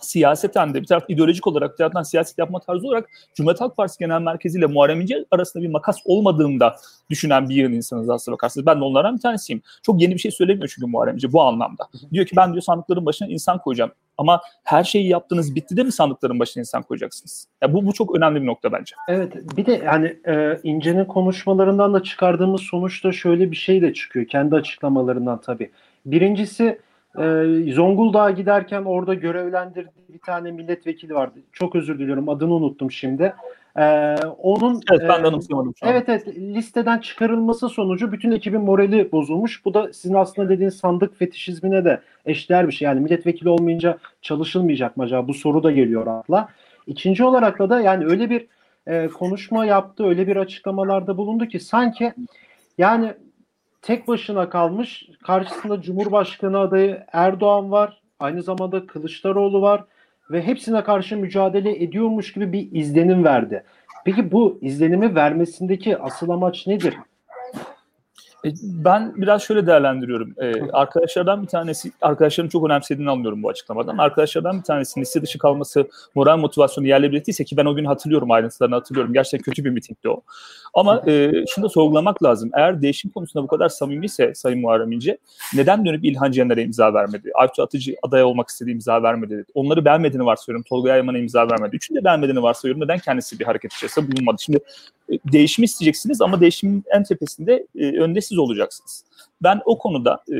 siyaseten 0.01 0.74
de 0.74 0.81
bir 0.81 0.88
taraf 0.88 1.03
ideolojik 1.07 1.48
olarak 1.48 1.71
bir 1.71 1.77
taraftan 1.77 2.03
siyaset 2.03 2.38
yapma 2.38 2.59
tarzı 2.59 2.88
olarak 2.88 3.09
Cumhuriyet 3.36 3.62
Halk 3.62 3.77
Partisi 3.77 4.00
Genel 4.00 4.21
Merkezi 4.21 4.59
ile 4.59 4.65
Muharrem 4.65 5.01
İnce 5.01 5.25
arasında 5.31 5.63
bir 5.63 5.69
makas 5.69 5.98
olmadığında 6.06 6.75
düşünen 7.09 7.50
bir 7.50 7.56
yığın 7.56 7.71
insanız 7.71 8.09
aslında 8.09 8.33
bakarsınız. 8.33 8.65
Ben 8.65 8.80
de 8.80 8.83
onlardan 8.83 9.15
bir 9.15 9.21
tanesiyim. 9.21 9.62
Çok 9.83 10.01
yeni 10.01 10.13
bir 10.13 10.19
şey 10.19 10.31
söylemiyor 10.31 10.71
çünkü 10.75 10.88
Muharrem 10.92 11.15
İnce 11.15 11.33
bu 11.33 11.42
anlamda. 11.42 11.88
Diyor 12.13 12.25
ki 12.25 12.36
ben 12.36 12.51
diyor 12.51 12.62
sandıkların 12.62 13.06
başına 13.06 13.27
insan 13.27 13.57
koyacağım. 13.57 13.92
Ama 14.18 14.42
her 14.63 14.83
şeyi 14.83 15.07
yaptınız 15.07 15.56
bitti 15.56 15.77
de 15.77 15.83
mi 15.83 15.92
sandıkların 15.92 16.39
başına 16.39 16.62
insan 16.62 16.83
koyacaksınız? 16.83 17.48
Ya 17.62 17.74
bu 17.74 17.86
bu 17.86 17.94
çok 17.94 18.15
önemli 18.15 18.42
bir 18.42 18.45
nokta 18.45 18.71
bence. 18.71 18.95
Evet 19.07 19.33
bir 19.57 19.65
de 19.65 19.81
yani 19.86 20.17
e, 20.27 20.60
İnce'nin 20.63 21.05
konuşmalarından 21.05 21.93
da 21.93 22.03
çıkardığımız 22.03 22.62
sonuçta 22.62 23.12
şöyle 23.12 23.51
bir 23.51 23.55
şey 23.55 23.81
de 23.81 23.93
çıkıyor. 23.93 24.27
Kendi 24.27 24.55
açıklamalarından 24.55 25.41
tabii. 25.41 25.72
Birincisi 26.05 26.79
e, 27.18 27.74
Zonguldak'a 27.74 28.32
giderken 28.32 28.84
orada 28.84 29.13
görevlendirdiği 29.13 30.06
bir 30.13 30.20
tane 30.20 30.51
milletvekili 30.51 31.13
vardı. 31.13 31.39
Çok 31.51 31.75
özür 31.75 32.00
diliyorum 32.00 32.30
adını 32.30 32.53
unuttum 32.53 32.91
şimdi. 32.91 33.34
Ee, 33.77 34.15
onun 34.38 34.82
evet, 34.91 35.01
ben 35.10 35.24
de 35.24 35.27
anımsayamadım 35.27 35.74
şu 35.80 35.86
an. 35.86 35.91
Evet 35.91 36.10
evet 36.10 36.27
listeden 36.38 36.98
çıkarılması 36.98 37.70
sonucu 37.70 38.12
bütün 38.12 38.32
ekibin 38.32 38.62
morali 38.62 39.12
bozulmuş. 39.12 39.65
Bu 39.65 39.74
da 39.74 39.94
sizin 39.94 40.15
aslında 40.15 40.50
dediğiniz 40.50 40.77
sandık 40.77 41.20
fetişizmine 41.20 41.86
de 41.86 42.01
eşdeğer 42.25 42.68
bir 42.68 42.74
şey. 42.74 42.86
Yani 42.86 43.00
milletvekili 43.00 43.50
olmayınca 43.50 43.98
çalışılmayacak 44.22 44.98
mı 44.98 45.03
acaba? 45.03 45.27
Bu 45.27 45.34
soru 45.34 45.63
da 45.63 45.72
geliyor 45.72 46.08
akla. 46.08 46.50
İkinci 46.88 47.24
olarak 47.24 47.60
da 47.60 47.82
yani 47.82 48.06
öyle 48.06 48.30
bir 48.30 48.48
e, 48.88 49.08
konuşma 49.08 49.65
yaptı, 49.65 50.06
öyle 50.06 50.27
bir 50.27 50.36
açıklamalarda 50.36 51.18
bulundu 51.18 51.46
ki 51.46 51.60
sanki 51.60 52.13
yani 52.77 53.13
tek 53.81 54.07
başına 54.07 54.50
kalmış. 54.50 55.09
Karşısında 55.23 55.81
Cumhurbaşkanı 55.81 56.59
adayı 56.59 57.03
Erdoğan 57.13 57.71
var. 57.71 58.01
Aynı 58.19 58.43
zamanda 58.43 58.88
Kılıçdaroğlu 58.88 59.61
var 59.61 59.83
ve 60.31 60.41
hepsine 60.41 60.83
karşı 60.83 61.17
mücadele 61.17 61.83
ediyormuş 61.83 62.33
gibi 62.33 62.53
bir 62.53 62.71
izlenim 62.71 63.23
verdi. 63.23 63.63
Peki 64.05 64.31
bu 64.31 64.59
izlenimi 64.61 65.15
vermesindeki 65.15 65.97
asıl 65.97 66.29
amaç 66.29 66.67
nedir? 66.67 66.95
E, 68.45 68.50
ben 68.63 69.13
biraz 69.15 69.41
şöyle 69.41 69.67
değerlendiriyorum. 69.67 70.33
Ee, 70.38 70.71
arkadaşlardan 70.74 71.41
bir 71.41 71.48
tanesi, 71.48 71.91
arkadaşların 72.01 72.50
çok 72.50 72.65
önemsediğini 72.65 73.10
anlıyorum 73.10 73.43
bu 73.43 73.50
açıklamadan. 73.50 73.98
Arkadaşlardan 73.98 74.57
bir 74.57 74.63
tanesinin 74.63 75.01
liste 75.01 75.21
dışı 75.21 75.39
kalması 75.39 75.89
moral 76.15 76.38
motivasyonu 76.38 76.88
yerle 76.88 77.12
bir 77.12 77.17
ettiyse 77.17 77.43
ki 77.43 77.57
ben 77.57 77.65
o 77.65 77.75
gün 77.75 77.86
hatırlıyorum 77.86 78.31
ayrıntılarını 78.31 78.75
hatırlıyorum. 78.75 79.13
Gerçekten 79.13 79.43
kötü 79.43 79.65
bir 79.65 79.69
mitingdi 79.69 80.10
o. 80.10 80.21
Ama 80.74 81.03
e, 81.07 81.31
şunu 81.48 81.65
da 81.65 81.69
sorgulamak 81.69 82.24
lazım. 82.24 82.50
Eğer 82.53 82.81
değişim 82.81 83.12
konusunda 83.12 83.43
bu 83.43 83.48
kadar 83.48 83.69
samimiyse 83.69 84.36
Sayın 84.36 84.60
Muharrem 84.62 84.91
İnce 84.91 85.17
neden 85.55 85.86
dönüp 85.86 86.05
İlhan 86.05 86.31
Cener'e 86.31 86.63
imza 86.63 86.93
vermedi? 86.93 87.31
Aytu 87.36 87.63
Atıcı 87.63 87.95
aday 88.03 88.24
olmak 88.24 88.50
istediği 88.50 88.71
imza 88.74 89.03
vermedi. 89.03 89.31
Dedi. 89.31 89.45
Onları 89.53 89.86
beğenmediğini 89.86 90.25
varsayıyorum. 90.25 90.63
Tolga 90.69 90.89
Yayman'a 90.89 91.17
imza 91.17 91.50
vermedi. 91.50 91.75
Üçünü 91.75 92.00
de 92.00 92.05
beğenmediğini 92.05 92.43
varsayıyorum. 92.43 92.83
Neden 92.83 93.00
kendisi 93.00 93.39
bir 93.39 93.45
hareket 93.45 93.74
içerisinde 93.74 94.12
bulunmadı? 94.12 94.41
Şimdi 94.41 94.60
değişim 95.32 95.63
isteyeceksiniz 95.63 96.22
ama 96.22 96.41
değişimin 96.41 96.84
en 96.96 97.03
tepesinde 97.03 97.68
e, 97.75 98.00
önde 98.00 98.22
siz 98.22 98.38
olacaksınız. 98.38 99.03
Ben 99.44 99.62
o 99.65 99.77
konuda 99.77 100.24
e, 100.32 100.38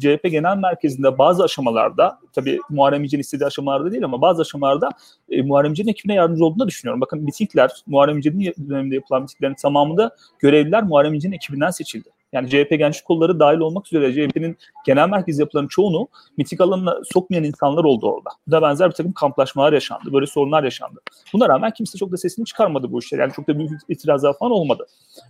CHP 0.00 0.30
Genel 0.30 0.56
Merkezi'nde 0.56 1.18
bazı 1.18 1.44
aşamalarda, 1.44 2.18
tabii 2.32 2.58
Muharrem 2.70 3.04
İnce'nin 3.04 3.20
istediği 3.20 3.46
aşamalarda 3.46 3.92
değil 3.92 4.04
ama 4.04 4.20
bazı 4.20 4.42
aşamalarda 4.42 4.90
e, 5.30 5.42
Muharrem 5.42 5.70
İnce'nin 5.70 5.88
ekibine 5.88 6.14
yardımcı 6.14 6.44
olduğunu 6.44 6.68
düşünüyorum. 6.68 7.00
Bakın 7.00 7.22
mitingler, 7.22 7.70
Muharrem 7.86 8.16
İnce'nin 8.16 8.54
döneminde 8.68 8.94
yapılan 8.94 9.22
mitinglerin 9.22 9.54
tamamında 9.54 10.10
görevliler 10.38 10.82
Muharrem 10.82 11.14
İnce'nin 11.14 11.36
ekibinden 11.36 11.70
seçildi. 11.70 12.08
Yani 12.32 12.48
CHP 12.50 12.70
gençlik 12.70 13.04
kolları 13.04 13.40
dahil 13.40 13.58
olmak 13.58 13.86
üzere 13.86 14.12
CHP'nin 14.12 14.56
genel 14.86 15.08
merkez 15.08 15.38
yapılarının 15.38 15.68
çoğunu 15.68 16.08
miting 16.36 16.60
alanına 16.60 16.96
sokmayan 17.04 17.44
insanlar 17.44 17.84
oldu 17.84 18.12
orada. 18.12 18.30
Bu 18.46 18.50
da 18.50 18.62
benzer 18.62 18.88
bir 18.88 18.94
takım 18.94 19.12
kamplaşmalar 19.12 19.72
yaşandı. 19.72 20.12
Böyle 20.12 20.26
sorunlar 20.26 20.64
yaşandı. 20.64 21.00
Buna 21.32 21.48
rağmen 21.48 21.70
kimse 21.70 21.98
çok 21.98 22.12
da 22.12 22.16
sesini 22.16 22.44
çıkarmadı 22.44 22.92
bu 22.92 22.98
işler. 22.98 23.18
Yani 23.18 23.32
çok 23.32 23.48
da 23.48 23.58
büyük 23.58 23.72
itirazlar 23.88 24.38
falan 24.38 24.52
olmadı. 24.52 24.86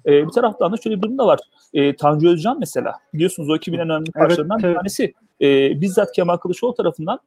Ee, 0.07 0.27
bir 0.27 0.33
taraftan 0.33 0.73
da 0.73 0.77
şöyle 0.77 0.97
bir 0.97 1.03
durum 1.03 1.19
da 1.19 1.27
var. 1.27 1.41
Ee, 1.75 1.97
Tanju 1.97 2.29
Özcan 2.29 2.59
mesela 2.59 2.93
biliyorsunuz 3.15 3.51
o 3.51 3.57
ekibin 3.57 3.79
en 3.79 3.91
önemli 3.91 4.13
parçalarından 4.13 4.61
evet, 4.63 4.71
bir 4.71 4.77
tanesi. 4.77 5.15
Ee, 5.41 5.81
bizzat 5.81 6.13
Kemal 6.13 6.37
Kılıçdaroğlu 6.37 6.75
tarafından 6.75 7.21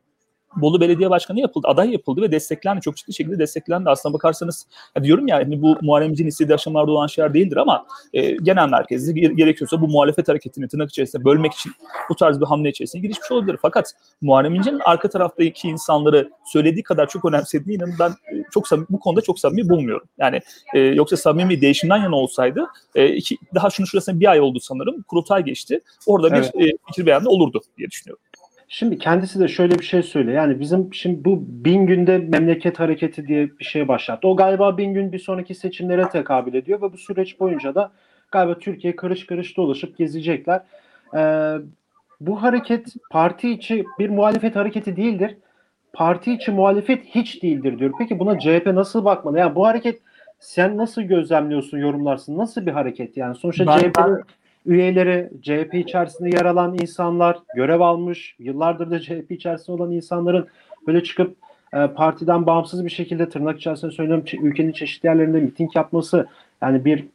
Bolu 0.55 0.81
Belediye 0.81 1.09
Başkanı 1.09 1.39
yapıldı, 1.39 1.67
aday 1.67 1.91
yapıldı 1.91 2.21
ve 2.21 2.31
desteklendi. 2.31 2.81
Çok 2.81 2.97
ciddi 2.97 3.13
şekilde 3.13 3.39
desteklendi. 3.39 3.89
Aslına 3.89 4.13
bakarsanız 4.13 4.67
ya 4.95 5.03
diyorum 5.03 5.27
ya 5.27 5.37
hani 5.37 5.61
bu 5.61 5.77
Muharrem 5.81 6.11
İnce'nin 6.11 6.29
istediği 6.29 6.53
aşamalarda 6.53 6.91
olan 6.91 7.07
şeyler 7.07 7.33
değildir 7.33 7.57
ama 7.57 7.85
e, 8.13 8.31
genel 8.31 8.69
merkezde 8.69 9.11
gerekiyorsa 9.19 9.81
bu 9.81 9.87
muhalefet 9.87 10.27
hareketini 10.27 10.67
tırnak 10.67 10.89
içerisinde 10.89 11.25
bölmek 11.25 11.53
için 11.53 11.71
bu 12.09 12.15
tarz 12.15 12.41
bir 12.41 12.45
hamle 12.45 12.69
içerisine 12.69 13.01
girişmiş 13.01 13.31
olabilir. 13.31 13.57
Fakat 13.61 13.93
Muharrem 14.21 14.55
İnce'nin 14.55 14.81
arka 14.85 15.09
taraftaki 15.09 15.67
insanları 15.67 16.29
söylediği 16.45 16.83
kadar 16.83 17.07
çok 17.07 17.25
önemsediğini 17.25 17.75
inanın 17.75 17.95
ben 17.99 18.09
e, 18.09 18.43
çok 18.51 18.67
samimi, 18.67 18.87
bu 18.89 18.99
konuda 18.99 19.21
çok 19.21 19.39
samimi 19.39 19.69
bulmuyorum. 19.69 20.07
Yani 20.19 20.39
e, 20.73 20.79
yoksa 20.79 21.17
samimi 21.17 21.61
değişimden 21.61 21.97
yana 21.97 22.15
olsaydı 22.15 22.67
e, 22.95 23.07
iki, 23.07 23.37
daha 23.55 23.69
şunu 23.69 23.87
şurasında 23.87 24.19
bir 24.19 24.31
ay 24.31 24.41
oldu 24.41 24.59
sanırım. 24.59 25.01
Kurultay 25.01 25.43
geçti. 25.43 25.79
Orada 26.05 26.31
bir 26.31 26.37
evet. 26.37 26.55
e, 26.55 26.77
fikir 26.87 27.05
beyanı 27.05 27.29
olurdu 27.29 27.61
diye 27.77 27.89
düşünüyorum. 27.89 28.23
Şimdi 28.73 28.97
kendisi 28.97 29.39
de 29.39 29.47
şöyle 29.47 29.79
bir 29.79 29.83
şey 29.83 30.03
söylüyor. 30.03 30.37
Yani 30.37 30.59
bizim 30.59 30.93
şimdi 30.93 31.25
bu 31.25 31.43
bin 31.47 31.85
günde 31.85 32.17
memleket 32.17 32.79
hareketi 32.79 33.27
diye 33.27 33.49
bir 33.59 33.63
şey 33.63 33.87
başlattı. 33.87 34.27
O 34.27 34.35
galiba 34.35 34.77
bin 34.77 34.93
gün 34.93 35.11
bir 35.11 35.19
sonraki 35.19 35.55
seçimlere 35.55 36.09
tekabül 36.09 36.53
ediyor 36.53 36.81
ve 36.81 36.93
bu 36.93 36.97
süreç 36.97 37.39
boyunca 37.39 37.75
da 37.75 37.91
galiba 38.31 38.59
Türkiye 38.59 38.95
karış 38.95 39.25
karış 39.25 39.57
dolaşıp 39.57 39.97
gezecekler. 39.97 40.61
Ee, 41.15 41.55
bu 42.21 42.43
hareket 42.43 42.95
parti 43.09 43.49
içi 43.49 43.85
bir 43.99 44.09
muhalefet 44.09 44.55
hareketi 44.55 44.95
değildir. 44.95 45.37
Parti 45.93 46.33
içi 46.33 46.51
muhalefet 46.51 47.05
hiç 47.05 47.43
değildir 47.43 47.79
diyor. 47.79 47.91
Peki 47.99 48.19
buna 48.19 48.39
CHP 48.39 48.65
nasıl 48.65 49.05
bakmalı? 49.05 49.39
Yani 49.39 49.55
bu 49.55 49.67
hareket 49.67 50.01
sen 50.39 50.77
nasıl 50.77 51.01
gözlemliyorsun, 51.01 51.77
yorumlarsın? 51.77 52.37
Nasıl 52.37 52.65
bir 52.65 52.71
hareket? 52.71 53.17
Yani 53.17 53.35
sonuçta 53.35 53.79
CHP'nin 53.79 54.21
üyeleri, 54.65 55.29
CHP 55.41 55.73
içerisinde 55.73 56.29
yer 56.29 56.45
alan 56.45 56.73
insanlar, 56.73 57.39
görev 57.55 57.79
almış, 57.79 58.35
yıllardır 58.39 58.91
da 58.91 58.99
CHP 58.99 59.31
içerisinde 59.31 59.71
olan 59.71 59.91
insanların 59.91 60.47
böyle 60.87 61.03
çıkıp 61.03 61.35
e, 61.73 61.87
partiden 61.87 62.45
bağımsız 62.45 62.85
bir 62.85 62.89
şekilde 62.89 63.29
tırnak 63.29 63.57
içerisinde 63.57 63.91
söylüyorum 63.91 64.25
ülkenin 64.41 64.71
çeşitli 64.71 65.07
yerlerinde 65.07 65.39
miting 65.39 65.75
yapması 65.75 66.27
yani 66.61 66.85
bir 66.85 67.05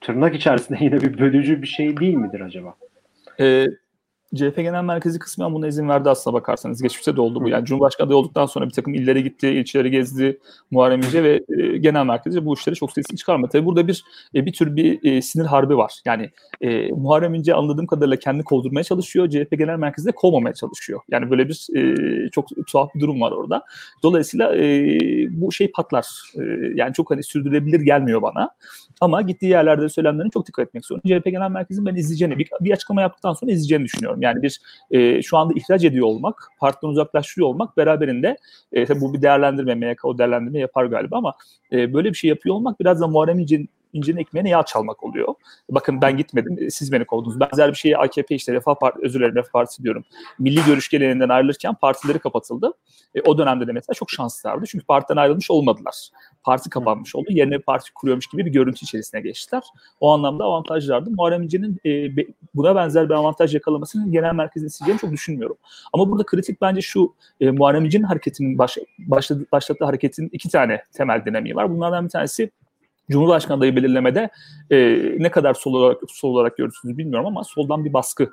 tırnak 0.00 0.34
içerisinde 0.34 0.78
yine 0.84 1.00
bir 1.00 1.18
bölücü 1.18 1.62
bir 1.62 1.66
şey 1.66 1.96
değil 1.96 2.14
midir 2.14 2.40
acaba? 2.40 2.74
Ee, 3.40 3.66
CHP 4.36 4.56
Genel 4.56 4.84
Merkezi 4.84 5.18
kısmen 5.18 5.54
buna 5.54 5.66
izin 5.66 5.88
verdi 5.88 6.10
aslına 6.10 6.34
bakarsanız. 6.34 6.82
Geçmişte 6.82 7.16
de 7.16 7.20
oldu 7.20 7.40
bu. 7.40 7.48
Yani 7.48 7.64
Cumhurbaşkanı 7.64 8.06
adayı 8.06 8.18
olduktan 8.18 8.46
sonra 8.46 8.66
bir 8.66 8.70
takım 8.70 8.94
illere 8.94 9.20
gitti, 9.20 9.48
ilçeleri 9.48 9.90
gezdi 9.90 10.40
Muharrem 10.70 11.00
İnce 11.00 11.24
ve 11.24 11.44
e, 11.58 11.78
Genel 11.78 12.04
Merkezi 12.04 12.46
bu 12.46 12.54
işleri 12.54 12.76
çok 12.76 12.92
sesini 12.92 13.16
çıkarmadı. 13.16 13.50
Tabii 13.52 13.66
burada 13.66 13.88
bir 13.88 14.04
e, 14.34 14.46
bir 14.46 14.52
tür 14.52 14.76
bir 14.76 15.04
e, 15.04 15.22
sinir 15.22 15.44
harbi 15.44 15.76
var. 15.76 16.00
Yani 16.04 16.30
e, 16.60 16.88
Muharrem 16.92 17.34
İnce 17.34 17.54
anladığım 17.54 17.86
kadarıyla 17.86 18.16
kendini 18.16 18.44
kovdurmaya 18.44 18.84
çalışıyor. 18.84 19.30
CHP 19.30 19.58
Genel 19.58 19.76
Merkezi 19.76 20.08
de 20.08 20.12
kovmamaya 20.12 20.54
çalışıyor. 20.54 21.00
Yani 21.10 21.30
böyle 21.30 21.48
bir 21.48 21.66
e, 21.76 22.30
çok 22.30 22.48
tuhaf 22.66 22.94
bir 22.94 23.00
durum 23.00 23.20
var 23.20 23.32
orada. 23.32 23.64
Dolayısıyla 24.02 24.56
e, 24.56 24.98
bu 25.30 25.52
şey 25.52 25.70
patlar. 25.70 26.06
E, 26.34 26.42
yani 26.74 26.94
çok 26.94 27.10
hani 27.10 27.22
sürdürülebilir 27.22 27.80
gelmiyor 27.80 28.22
bana. 28.22 28.50
Ama 29.00 29.22
gittiği 29.22 29.46
yerlerde 29.46 29.88
söylemlerine 29.88 30.30
çok 30.30 30.46
dikkat 30.46 30.68
etmek 30.68 30.86
zorunda. 30.86 31.08
CHP 31.08 31.24
Genel 31.24 31.50
Merkezi'nin 31.50 31.86
ben 31.86 31.94
izleyeceğini, 31.94 32.38
bir, 32.38 32.50
bir 32.60 32.70
açıklama 32.70 33.00
yaptıktan 33.00 33.32
sonra 33.32 33.52
izleyeceğini 33.52 33.84
düşünüyorum. 33.84 34.22
Yani 34.26 34.42
bir 34.42 34.60
e, 34.90 35.22
şu 35.22 35.36
anda 35.36 35.54
ihraç 35.56 35.84
ediyor 35.84 36.06
olmak, 36.06 36.50
partiden 36.60 36.88
uzaklaştırıyor 36.88 37.48
olmak 37.48 37.76
beraberinde 37.76 38.36
e, 38.72 38.86
tabii 38.86 39.00
bu 39.00 39.14
bir 39.14 39.22
değerlendirme, 39.22 39.74
MYK 39.74 40.04
o 40.04 40.18
değerlendirme 40.18 40.58
yapar 40.58 40.84
galiba 40.84 41.16
ama 41.16 41.34
e, 41.72 41.94
böyle 41.94 42.08
bir 42.08 42.16
şey 42.16 42.30
yapıyor 42.30 42.54
olmak 42.54 42.80
biraz 42.80 43.00
da 43.00 43.06
Muharrem 43.06 43.38
İnce'nin 43.38 43.68
İnce'nin 43.96 44.16
ekmeğine 44.16 44.48
yağ 44.48 44.62
çalmak 44.62 45.04
oluyor. 45.04 45.34
Bakın 45.70 46.02
ben 46.02 46.16
gitmedim, 46.16 46.70
siz 46.70 46.92
beni 46.92 47.04
kovdunuz. 47.04 47.40
Benzer 47.40 47.70
bir 47.70 47.76
şeyi 47.76 47.98
AKP 47.98 48.34
işte 48.34 48.52
Refah 48.52 48.74
Partisi, 48.74 49.06
özür 49.06 49.20
dilerim 49.20 49.36
Refah 49.36 49.52
Partisi 49.52 49.82
diyorum. 49.82 50.04
Milli 50.38 50.64
görüş 50.64 50.88
geleneğinden 50.88 51.28
ayrılırken 51.28 51.74
partileri 51.74 52.18
kapatıldı. 52.18 52.72
E, 53.14 53.20
o 53.20 53.38
dönemde 53.38 53.66
de 53.66 53.72
mesela 53.72 53.94
çok 53.94 54.10
şanslılardı. 54.10 54.66
Çünkü 54.66 54.86
partiden 54.86 55.16
ayrılmış 55.16 55.50
olmadılar. 55.50 56.08
Parti 56.44 56.70
kapanmış 56.70 57.16
oldu. 57.16 57.26
Yerine 57.30 57.54
bir 57.54 57.62
parti 57.62 57.94
kuruyormuş 57.94 58.26
gibi 58.26 58.46
bir 58.46 58.52
görüntü 58.52 58.84
içerisine 58.84 59.20
geçtiler. 59.20 59.62
O 60.00 60.12
anlamda 60.12 60.44
avantajlardı. 60.44 61.10
Muharrem 61.10 61.42
İnce'nin 61.42 61.80
e, 61.86 62.16
buna 62.54 62.76
benzer 62.76 63.08
bir 63.08 63.14
avantaj 63.14 63.54
yakalamasının 63.54 64.12
genel 64.12 64.34
merkezin 64.34 64.66
isteyeceğini 64.66 65.00
çok 65.00 65.12
düşünmüyorum. 65.12 65.56
Ama 65.92 66.10
burada 66.10 66.26
kritik 66.26 66.60
bence 66.60 66.80
şu 66.80 67.14
e, 67.40 67.50
Muharrem 67.50 67.84
İnce'nin 67.84 68.04
hareketinin 68.04 68.58
baş, 68.58 68.78
başladı, 68.98 69.46
başlattığı 69.52 69.84
hareketin 69.84 70.28
iki 70.32 70.48
tane 70.48 70.82
temel 70.92 71.24
dinamiği 71.24 71.56
var. 71.56 71.70
Bunlardan 71.70 72.04
bir 72.04 72.10
tanesi 72.10 72.50
Cumhurbaşkanı 73.10 73.56
adayı 73.56 73.76
belirlemede 73.76 74.30
e, 74.70 74.76
ne 75.18 75.30
kadar 75.30 75.54
sol 75.54 75.74
olarak, 75.74 75.98
sol 76.08 76.30
olarak 76.30 76.56
görürsünüz 76.56 76.98
bilmiyorum 76.98 77.26
ama 77.26 77.44
soldan 77.44 77.84
bir 77.84 77.92
baskı 77.92 78.30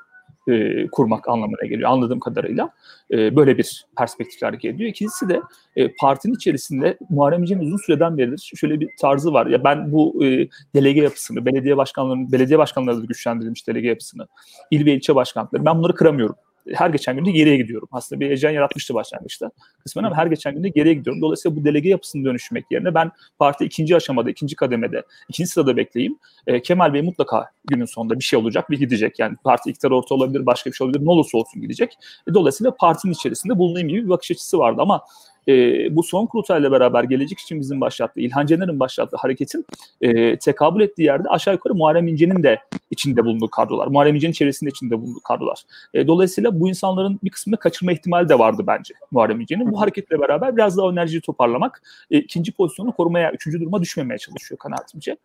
e, 0.48 0.88
kurmak 0.88 1.30
anlamına 1.30 1.68
geliyor 1.68 1.90
anladığım 1.90 2.20
kadarıyla. 2.20 2.70
E, 3.12 3.36
böyle 3.36 3.58
bir 3.58 3.86
perspektifle 3.98 4.48
hareket 4.48 4.76
ediyor. 4.76 4.90
İkincisi 4.90 5.30
de 5.30 5.42
e, 5.76 5.94
partinin 5.94 6.36
içerisinde 6.36 6.98
Muharrem 7.10 7.42
İnce'nin 7.42 7.62
uzun 7.62 7.78
süreden 7.78 8.18
beridir 8.18 8.52
şöyle 8.56 8.80
bir 8.80 8.90
tarzı 9.02 9.34
var. 9.34 9.46
Ya 9.46 9.64
ben 9.64 9.92
bu 9.92 10.26
e, 10.26 10.48
delege 10.76 11.02
yapısını, 11.02 11.46
belediye 11.46 11.78
başkanlarının, 11.78 12.32
belediye 12.32 12.60
başkanları 12.60 13.02
da 13.02 13.06
güçlendirilmiş 13.06 13.68
delege 13.68 13.88
yapısını, 13.88 14.28
il 14.72 14.86
ve 14.86 14.94
ilçe 14.94 15.16
başkanlıkları 15.16 15.66
ben 15.66 15.78
bunları 15.78 15.96
kıramıyorum 15.96 16.36
her 16.74 16.90
geçen 16.90 17.16
günde 17.16 17.32
geriye 17.32 17.58
gidiyorum. 17.58 17.88
Aslında 17.92 18.20
bir 18.20 18.26
heyecan 18.26 18.52
yaratmıştı 18.52 18.94
başlangıçta 18.94 19.52
kısmen 19.84 20.04
ama 20.04 20.16
her 20.16 20.28
geçen 20.28 20.56
günde 20.56 20.70
geriye 20.70 20.94
gidiyorum. 20.94 21.22
Dolayısıyla 21.22 21.58
bu 21.58 21.66
delege 21.66 21.90
yapısını 21.90 22.26
dönüşmek 22.26 22.66
yerine 22.72 22.94
ben 22.94 23.12
parti 23.40 23.66
ikinci 23.66 23.96
aşamada, 23.96 24.30
ikinci 24.30 24.56
kademede, 24.56 25.04
ikinci 25.30 25.50
sırada 25.50 25.78
bekleyeyim. 25.78 26.18
E, 26.48 26.62
Kemal 26.62 26.94
Bey 26.94 27.02
mutlaka 27.02 27.50
günün 27.66 27.86
sonunda 27.86 28.20
bir 28.20 28.24
şey 28.24 28.40
olacak 28.40 28.70
ve 28.72 28.76
gidecek. 28.76 29.20
Yani 29.20 29.36
parti 29.44 29.70
iktidar 29.70 29.92
orta 29.92 30.16
olabilir, 30.16 30.46
başka 30.46 30.70
bir 30.70 30.76
şey 30.76 30.86
olabilir. 30.86 31.06
Ne 31.06 31.10
olursa 31.10 31.38
olsun 31.38 31.62
gidecek. 31.62 31.94
E, 32.28 32.34
dolayısıyla 32.34 32.76
partinin 32.76 33.14
içerisinde 33.14 33.58
bulunayım 33.58 33.88
gibi 33.88 34.04
bir 34.04 34.10
bakış 34.10 34.32
açısı 34.32 34.60
vardı 34.60 34.82
ama 34.82 35.02
e, 35.48 35.96
bu 35.96 36.04
son 36.04 36.26
kurultayla 36.26 36.72
beraber 36.72 37.04
gelecek 37.04 37.40
için 37.40 37.60
bizim 37.60 37.82
başlattığı, 37.82 38.20
İlhan 38.20 38.46
Caner'in 38.46 38.80
başlattığı 38.80 39.18
hareketin 39.18 39.66
e, 40.02 40.38
tekabül 40.38 40.82
ettiği 40.82 41.04
yerde 41.04 41.30
aşağı 41.30 41.54
yukarı 41.54 41.76
Muharrem 41.76 42.08
İnce'nin 42.08 42.44
de 42.44 42.60
içinde 42.92 43.26
bulunduğu 43.26 43.50
kadrolar. 43.50 43.88
Muharrem 43.88 44.16
İnce'nin 44.16 44.34
çevresinde 44.34 44.70
içinde 44.70 45.02
bulunduğu 45.02 45.20
kadrolar. 45.20 45.64
E, 45.94 46.08
dolayısıyla 46.08 46.60
bu 46.60 46.70
insanların 46.70 47.20
bir 47.24 47.30
kısmını 47.30 47.58
kaçırma 47.58 47.92
ihtimali 47.92 48.30
de 48.30 48.40
vardı 48.40 48.64
bence 48.68 48.94
Muharrem 49.12 49.42
İnce'nin. 49.42 49.72
Bu 49.72 49.82
hareketle 49.82 50.20
beraber 50.20 50.56
biraz 50.56 50.78
daha 50.78 50.92
enerjiyi 50.92 51.22
toparlamak, 51.22 51.82
e, 52.12 52.18
ikinci 52.18 52.52
pozisyonu 52.52 52.92
korumaya, 52.92 53.32
üçüncü 53.32 53.62
duruma 53.62 53.82
düşmemeye 53.82 54.18
çalışıyor 54.18 54.60
kanaatimce 54.60 55.18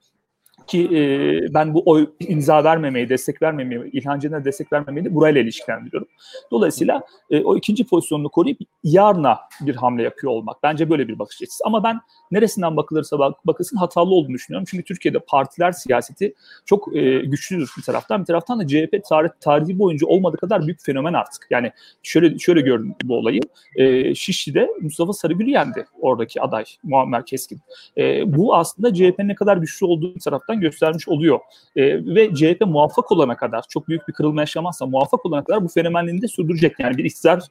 ki 0.68 0.88
e, 0.96 1.54
ben 1.54 1.75
bu 1.75 1.82
oy 1.87 2.10
imza 2.20 2.64
vermemeyi, 2.64 3.08
destek 3.08 3.42
vermemeyi, 3.42 3.90
İlhan 3.92 4.18
Caner'e 4.18 4.44
destek 4.44 4.72
vermemeyi 4.72 5.04
de 5.04 5.14
burayla 5.14 5.40
ilişkilendiriyorum. 5.40 6.08
Dolayısıyla 6.50 7.02
e, 7.30 7.40
o 7.40 7.56
ikinci 7.56 7.87
pozisyonunu 7.87 8.28
koruyup 8.28 8.58
yarına 8.84 9.38
bir 9.60 9.76
hamle 9.76 10.02
yapıyor 10.02 10.32
olmak. 10.32 10.62
Bence 10.62 10.90
böyle 10.90 11.08
bir 11.08 11.18
bakış 11.18 11.42
açısı. 11.42 11.62
Ama 11.66 11.84
ben 11.84 12.00
neresinden 12.30 12.76
bakılırsa 12.76 13.18
bak, 13.18 13.46
bakılsın 13.46 13.76
hatalı 13.76 14.14
olduğunu 14.14 14.34
düşünüyorum. 14.34 14.66
Çünkü 14.70 14.84
Türkiye'de 14.84 15.18
partiler 15.18 15.72
siyaseti 15.72 16.34
çok 16.66 16.96
e, 16.96 17.18
güçlüdür 17.18 17.70
bir 17.78 17.82
taraftan. 17.82 18.20
Bir 18.20 18.26
taraftan 18.26 18.60
da 18.60 18.66
CHP 18.66 19.04
tarih, 19.08 19.28
tarihi 19.40 19.78
boyunca 19.78 20.06
olmadığı 20.06 20.37
kadar 20.37 20.66
büyük 20.66 20.84
fenomen 20.84 21.12
artık. 21.12 21.46
Yani 21.50 21.72
şöyle 22.02 22.38
şöyle 22.38 22.60
gördüm 22.60 22.94
bu 23.04 23.16
olayı. 23.16 23.40
E, 23.76 24.14
Şişli'de 24.14 24.68
Mustafa 24.80 25.12
Sarıgül'ü 25.12 25.50
yendi 25.50 25.87
oradaki 26.00 26.42
aday 26.42 26.64
Muammer 26.82 27.26
Keskin. 27.26 27.60
E, 27.96 28.37
bu 28.37 28.56
aslında 28.56 28.94
CHP'nin 28.94 29.28
ne 29.28 29.34
kadar 29.34 29.56
güçlü 29.56 29.87
olduğu 29.87 30.14
bir 30.14 30.20
göstermiş 30.60 31.08
oluyor. 31.08 31.40
E, 31.76 32.06
ve 32.14 32.34
CHP 32.34 32.60
muvaffak 32.60 33.12
olana 33.12 33.36
kadar, 33.36 33.64
çok 33.68 33.88
büyük 33.88 34.08
bir 34.08 34.12
kırılma 34.12 34.40
yaşamazsa 34.40 34.86
muvaffak 34.86 35.26
olana 35.26 35.44
kadar 35.44 35.64
bu 35.64 35.68
fenomenliğini 35.68 36.22
de 36.22 36.28
sürdürecek. 36.28 36.74
Yani 36.78 36.96
bir 36.96 37.04
iktidar 37.04 37.42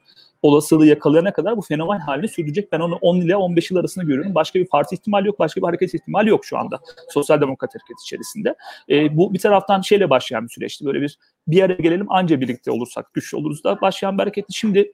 olasılığı 0.42 0.86
yakalayana 0.86 1.32
kadar 1.32 1.56
bu 1.56 1.62
fenomen 1.62 1.98
halini 1.98 2.28
sürdürecek. 2.28 2.72
Ben 2.72 2.80
onu 2.80 2.94
10 2.94 3.16
ile 3.16 3.36
15 3.36 3.70
yıl 3.70 3.78
arasında 3.78 4.04
görüyorum. 4.04 4.34
Başka 4.34 4.58
bir 4.58 4.66
parti 4.66 4.94
ihtimali 4.94 5.26
yok, 5.26 5.38
başka 5.38 5.60
bir 5.60 5.66
hareket 5.66 5.94
ihtimali 5.94 6.28
yok 6.28 6.44
şu 6.44 6.58
anda. 6.58 6.80
Sosyal 7.10 7.40
Demokrat 7.40 7.74
Hareket 7.74 8.00
içerisinde. 8.02 8.54
E, 8.90 9.16
bu 9.16 9.34
bir 9.34 9.38
taraftan 9.38 9.80
şeyle 9.80 10.10
başlayan 10.10 10.44
bir 10.44 10.50
süreçti. 10.50 10.86
Böyle 10.86 11.00
bir 11.00 11.18
bir 11.48 11.62
araya 11.62 11.74
gelelim 11.74 12.06
anca 12.08 12.40
birlikte 12.40 12.70
olursak 12.70 13.14
güçlü 13.14 13.36
oluruz 13.36 13.64
da 13.64 13.80
başlayan 13.80 14.18
bir 14.18 14.22
hareketti. 14.22 14.54
Şimdi 14.58 14.92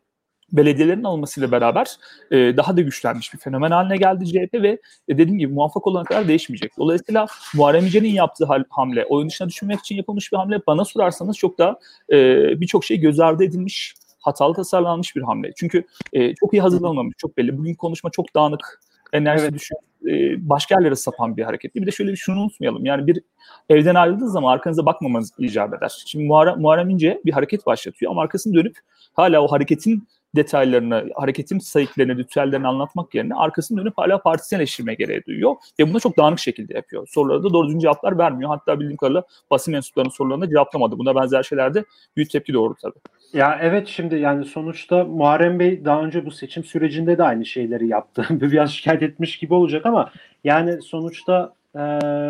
belediyelerin 0.56 1.04
alınmasıyla 1.04 1.52
beraber 1.52 1.96
e, 2.30 2.36
daha 2.56 2.76
da 2.76 2.80
güçlenmiş 2.80 3.34
bir 3.34 3.38
fenomen 3.38 3.70
haline 3.70 3.96
geldi 3.96 4.26
CHP 4.26 4.54
ve 4.54 4.78
e, 5.08 5.18
dediğim 5.18 5.38
gibi 5.38 5.52
muvaffak 5.52 5.86
olana 5.86 6.04
kadar 6.04 6.28
değişmeyecek. 6.28 6.72
Dolayısıyla 6.78 7.26
Muharrem 7.54 7.86
İnce'nin 7.86 8.08
yaptığı 8.08 8.46
hamle, 8.70 9.04
oyun 9.04 9.28
dışına 9.28 9.48
düşürmek 9.48 9.80
için 9.80 9.96
yapılmış 9.96 10.32
bir 10.32 10.36
hamle 10.36 10.60
bana 10.66 10.84
sorarsanız 10.84 11.36
çok 11.36 11.58
da 11.58 11.78
e, 12.12 12.16
birçok 12.60 12.84
şey 12.84 13.00
göz 13.00 13.20
ardı 13.20 13.44
edilmiş, 13.44 13.94
hatalı 14.20 14.54
tasarlanmış 14.54 15.16
bir 15.16 15.22
hamle. 15.22 15.52
Çünkü 15.56 15.84
e, 16.12 16.34
çok 16.34 16.54
iyi 16.54 16.62
hazırlanmamış, 16.62 17.14
çok 17.18 17.36
belli. 17.36 17.58
Bugün 17.58 17.74
konuşma 17.74 18.10
çok 18.10 18.34
dağınık, 18.34 18.80
enerjisi 19.12 19.44
Evet. 19.44 19.54
düşük, 19.54 19.76
e, 20.06 20.48
başka 20.48 20.74
yerlere 20.74 20.96
sapan 20.96 21.36
bir 21.36 21.42
hareketti. 21.42 21.82
Bir 21.82 21.86
de 21.86 21.90
şöyle 21.90 22.12
bir 22.12 22.16
şunu 22.16 22.40
unutmayalım. 22.40 22.84
Yani 22.84 23.06
bir 23.06 23.20
evden 23.68 23.94
ayrıldığınız 23.94 24.32
zaman 24.32 24.52
arkanıza 24.52 24.86
bakmamanız 24.86 25.32
icap 25.38 25.74
eder. 25.74 26.04
Şimdi 26.06 26.24
Muharrem, 26.24 26.60
Muharrem 26.60 26.90
İnce 26.90 27.20
bir 27.24 27.32
hareket 27.32 27.66
başlatıyor 27.66 28.12
ama 28.12 28.22
arkasını 28.22 28.54
dönüp 28.54 28.76
hala 29.14 29.40
o 29.40 29.48
hareketin 29.48 30.08
detaylarını, 30.36 31.10
hareketin 31.14 31.58
sayıklarını, 31.58 32.16
ritüellerini 32.16 32.66
anlatmak 32.66 33.14
yerine 33.14 33.34
arkasını 33.34 33.80
dönüp 33.80 33.98
hala 33.98 34.18
partisini 34.18 34.56
eleştirme 34.56 34.94
gereği 34.94 35.22
duyuyor. 35.26 35.54
Ve 35.78 35.88
bunu 35.88 36.00
çok 36.00 36.16
dağınık 36.16 36.38
şekilde 36.38 36.74
yapıyor. 36.74 37.08
Sorulara 37.10 37.42
da 37.42 37.52
doğru 37.52 37.66
düzgün 37.66 37.80
cevaplar 37.80 38.18
vermiyor. 38.18 38.50
Hatta 38.50 38.80
bildiğim 38.80 38.96
kadarıyla 38.96 39.24
basın 39.50 39.72
mensuplarının 39.72 40.10
sorularına 40.10 40.48
cevaplamadı. 40.48 40.98
Buna 40.98 41.14
benzer 41.14 41.42
şeylerde 41.42 41.84
büyük 42.16 42.30
tepki 42.30 42.52
doğurdu 42.52 42.76
tabii. 42.82 42.98
Ya 43.32 43.58
evet 43.62 43.88
şimdi 43.88 44.14
yani 44.16 44.44
sonuçta 44.44 45.04
Muharrem 45.04 45.58
Bey 45.58 45.84
daha 45.84 46.02
önce 46.02 46.26
bu 46.26 46.30
seçim 46.30 46.64
sürecinde 46.64 47.18
de 47.18 47.22
aynı 47.22 47.46
şeyleri 47.46 47.88
yaptı. 47.88 48.26
Biraz 48.30 48.70
şikayet 48.70 49.02
etmiş 49.02 49.38
gibi 49.38 49.54
olacak 49.54 49.86
ama 49.86 50.12
yani 50.44 50.82
sonuçta 50.82 51.54
e, 51.76 51.80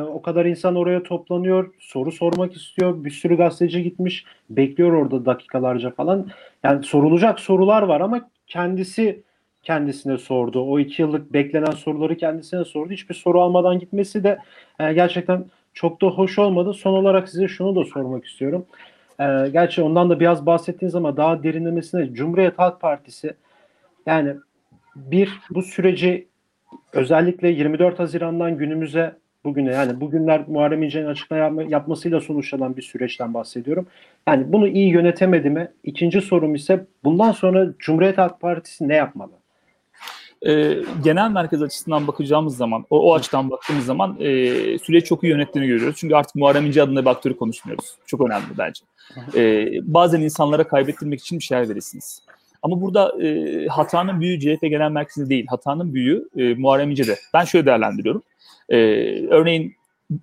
o 0.02 0.22
kadar 0.22 0.46
insan 0.46 0.76
oraya 0.76 1.02
toplanıyor, 1.02 1.74
soru 1.78 2.12
sormak 2.12 2.56
istiyor. 2.56 3.04
Bir 3.04 3.10
sürü 3.10 3.36
gazeteci 3.36 3.82
gitmiş, 3.82 4.24
bekliyor 4.50 4.92
orada 4.92 5.26
dakikalarca 5.26 5.90
falan. 5.90 6.28
Yani 6.62 6.84
sorulacak 6.84 7.40
sorular 7.40 7.82
var 7.82 8.00
ama 8.00 8.30
kendisi 8.46 9.22
kendisine 9.62 10.18
sordu. 10.18 10.62
O 10.62 10.78
iki 10.78 11.02
yıllık 11.02 11.32
beklenen 11.32 11.70
soruları 11.70 12.16
kendisine 12.16 12.64
sordu. 12.64 12.92
Hiçbir 12.92 13.14
soru 13.14 13.40
almadan 13.40 13.78
gitmesi 13.78 14.24
de 14.24 14.38
e, 14.80 14.92
gerçekten 14.92 15.44
çok 15.74 16.02
da 16.02 16.06
hoş 16.06 16.38
olmadı. 16.38 16.72
Son 16.72 16.92
olarak 16.92 17.28
size 17.28 17.48
şunu 17.48 17.76
da 17.76 17.84
sormak 17.84 18.24
istiyorum. 18.24 18.66
Ee, 19.20 19.48
gerçi 19.52 19.82
ondan 19.82 20.10
da 20.10 20.20
biraz 20.20 20.46
bahsettiğiniz 20.46 20.94
ama 20.94 21.16
daha 21.16 21.42
derinlemesine 21.42 22.14
Cumhuriyet 22.14 22.58
Halk 22.58 22.80
Partisi 22.80 23.34
yani 24.06 24.34
bir 24.96 25.40
bu 25.50 25.62
süreci 25.62 26.28
özellikle 26.92 27.48
24 27.48 27.98
Haziran'dan 27.98 28.58
günümüze 28.58 29.16
bugüne 29.44 29.72
yani 29.72 30.00
bugünler 30.00 30.44
Muharrem 30.48 30.82
İnce'nin 30.82 31.06
açıklama 31.06 31.42
yapma- 31.42 31.70
yapmasıyla 31.70 32.20
sonuçlanan 32.20 32.76
bir 32.76 32.82
süreçten 32.82 33.34
bahsediyorum. 33.34 33.86
Yani 34.28 34.52
bunu 34.52 34.68
iyi 34.68 34.88
yönetemedi 34.88 35.50
mi? 35.50 35.68
İkinci 35.84 36.20
sorum 36.20 36.54
ise 36.54 36.86
bundan 37.04 37.32
sonra 37.32 37.66
Cumhuriyet 37.78 38.18
Halk 38.18 38.40
Partisi 38.40 38.88
ne 38.88 38.94
yapmalı? 38.94 39.32
e, 40.46 40.76
genel 41.04 41.30
merkez 41.30 41.62
açısından 41.62 42.06
bakacağımız 42.06 42.56
zaman, 42.56 42.84
o, 42.90 43.10
o 43.10 43.14
açıdan 43.14 43.50
baktığımız 43.50 43.84
zaman 43.84 44.16
e, 44.20 44.28
süreci 44.78 45.04
çok 45.04 45.24
iyi 45.24 45.30
yönettiğini 45.30 45.68
görüyoruz. 45.68 45.96
Çünkü 45.98 46.14
artık 46.14 46.34
Muharrem 46.34 46.66
İnce 46.66 46.82
adına 46.82 47.00
bir 47.00 47.10
aktörü 47.10 47.36
konuşmuyoruz. 47.36 47.96
Çok 48.06 48.20
önemli 48.20 48.44
bence. 48.58 48.84
E, 49.34 49.66
bazen 49.82 50.20
insanlara 50.20 50.68
kaybettirmek 50.68 51.20
için 51.20 51.38
bir 51.38 51.44
şeyler 51.44 51.68
verirsiniz. 51.68 52.22
Ama 52.62 52.80
burada 52.80 53.22
e, 53.24 53.66
hatanın 53.66 54.20
büyüğü 54.20 54.40
CHP 54.40 54.60
genel 54.62 54.90
merkezinde 54.90 55.28
değil, 55.28 55.46
hatanın 55.48 55.94
büyüğü 55.94 56.28
e, 56.36 56.54
Muharrem 56.54 56.90
İnce'de. 56.90 57.16
Ben 57.34 57.44
şöyle 57.44 57.66
değerlendiriyorum. 57.66 58.22
E, 58.68 58.76
örneğin 59.26 59.74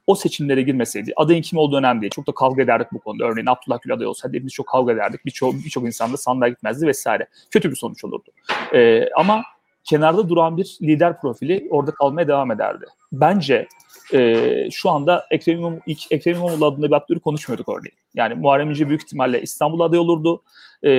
o 0.07 0.15
seçimlere 0.15 0.62
girmeseydi, 0.62 1.13
adayın 1.15 1.41
kim 1.41 1.60
olduğu 1.60 1.77
önemli 1.77 2.01
değil. 2.01 2.12
Çok 2.15 2.27
da 2.27 2.31
kavga 2.31 2.63
ederdik 2.63 2.88
bu 2.91 3.00
konuda. 3.00 3.25
Örneğin 3.25 3.45
Abdullah 3.45 3.81
Gül 3.81 3.93
aday 3.93 4.07
olsaydı 4.07 4.36
hepimiz 4.36 4.53
çok 4.53 4.67
kavga 4.67 4.93
ederdik. 4.93 5.25
Birçok 5.25 5.53
birçok 5.53 5.86
insan 5.86 6.13
da 6.13 6.17
sandığa 6.17 6.48
gitmezdi 6.48 6.88
vesaire. 6.88 7.27
Kötü 7.51 7.71
bir 7.71 7.75
sonuç 7.75 8.03
olurdu. 8.03 8.29
E, 8.74 9.10
ama 9.15 9.43
kenarda 9.83 10.29
duran 10.29 10.57
bir 10.57 10.77
lider 10.81 11.21
profili 11.21 11.67
orada 11.69 11.91
kalmaya 11.91 12.27
devam 12.27 12.51
ederdi. 12.51 12.85
Bence 13.11 13.67
e, 14.13 14.71
şu 14.71 14.89
anda 14.89 15.25
Ekrem 15.31 15.57
İmamoğlu, 15.57 15.79
ilk 15.85 16.11
Ekrem 16.11 16.35
İmamoğlu 16.35 16.65
adında 16.65 16.88
bir 16.88 16.95
aktörü 16.95 17.19
konuşmuyorduk 17.19 17.69
örneğin. 17.69 17.95
Yani 18.15 18.35
Muharrem 18.35 18.69
İnce 18.69 18.88
büyük 18.88 19.03
ihtimalle 19.03 19.41
İstanbul 19.41 19.79
aday 19.79 20.00
olurdu 20.00 20.41
e, 20.83 20.91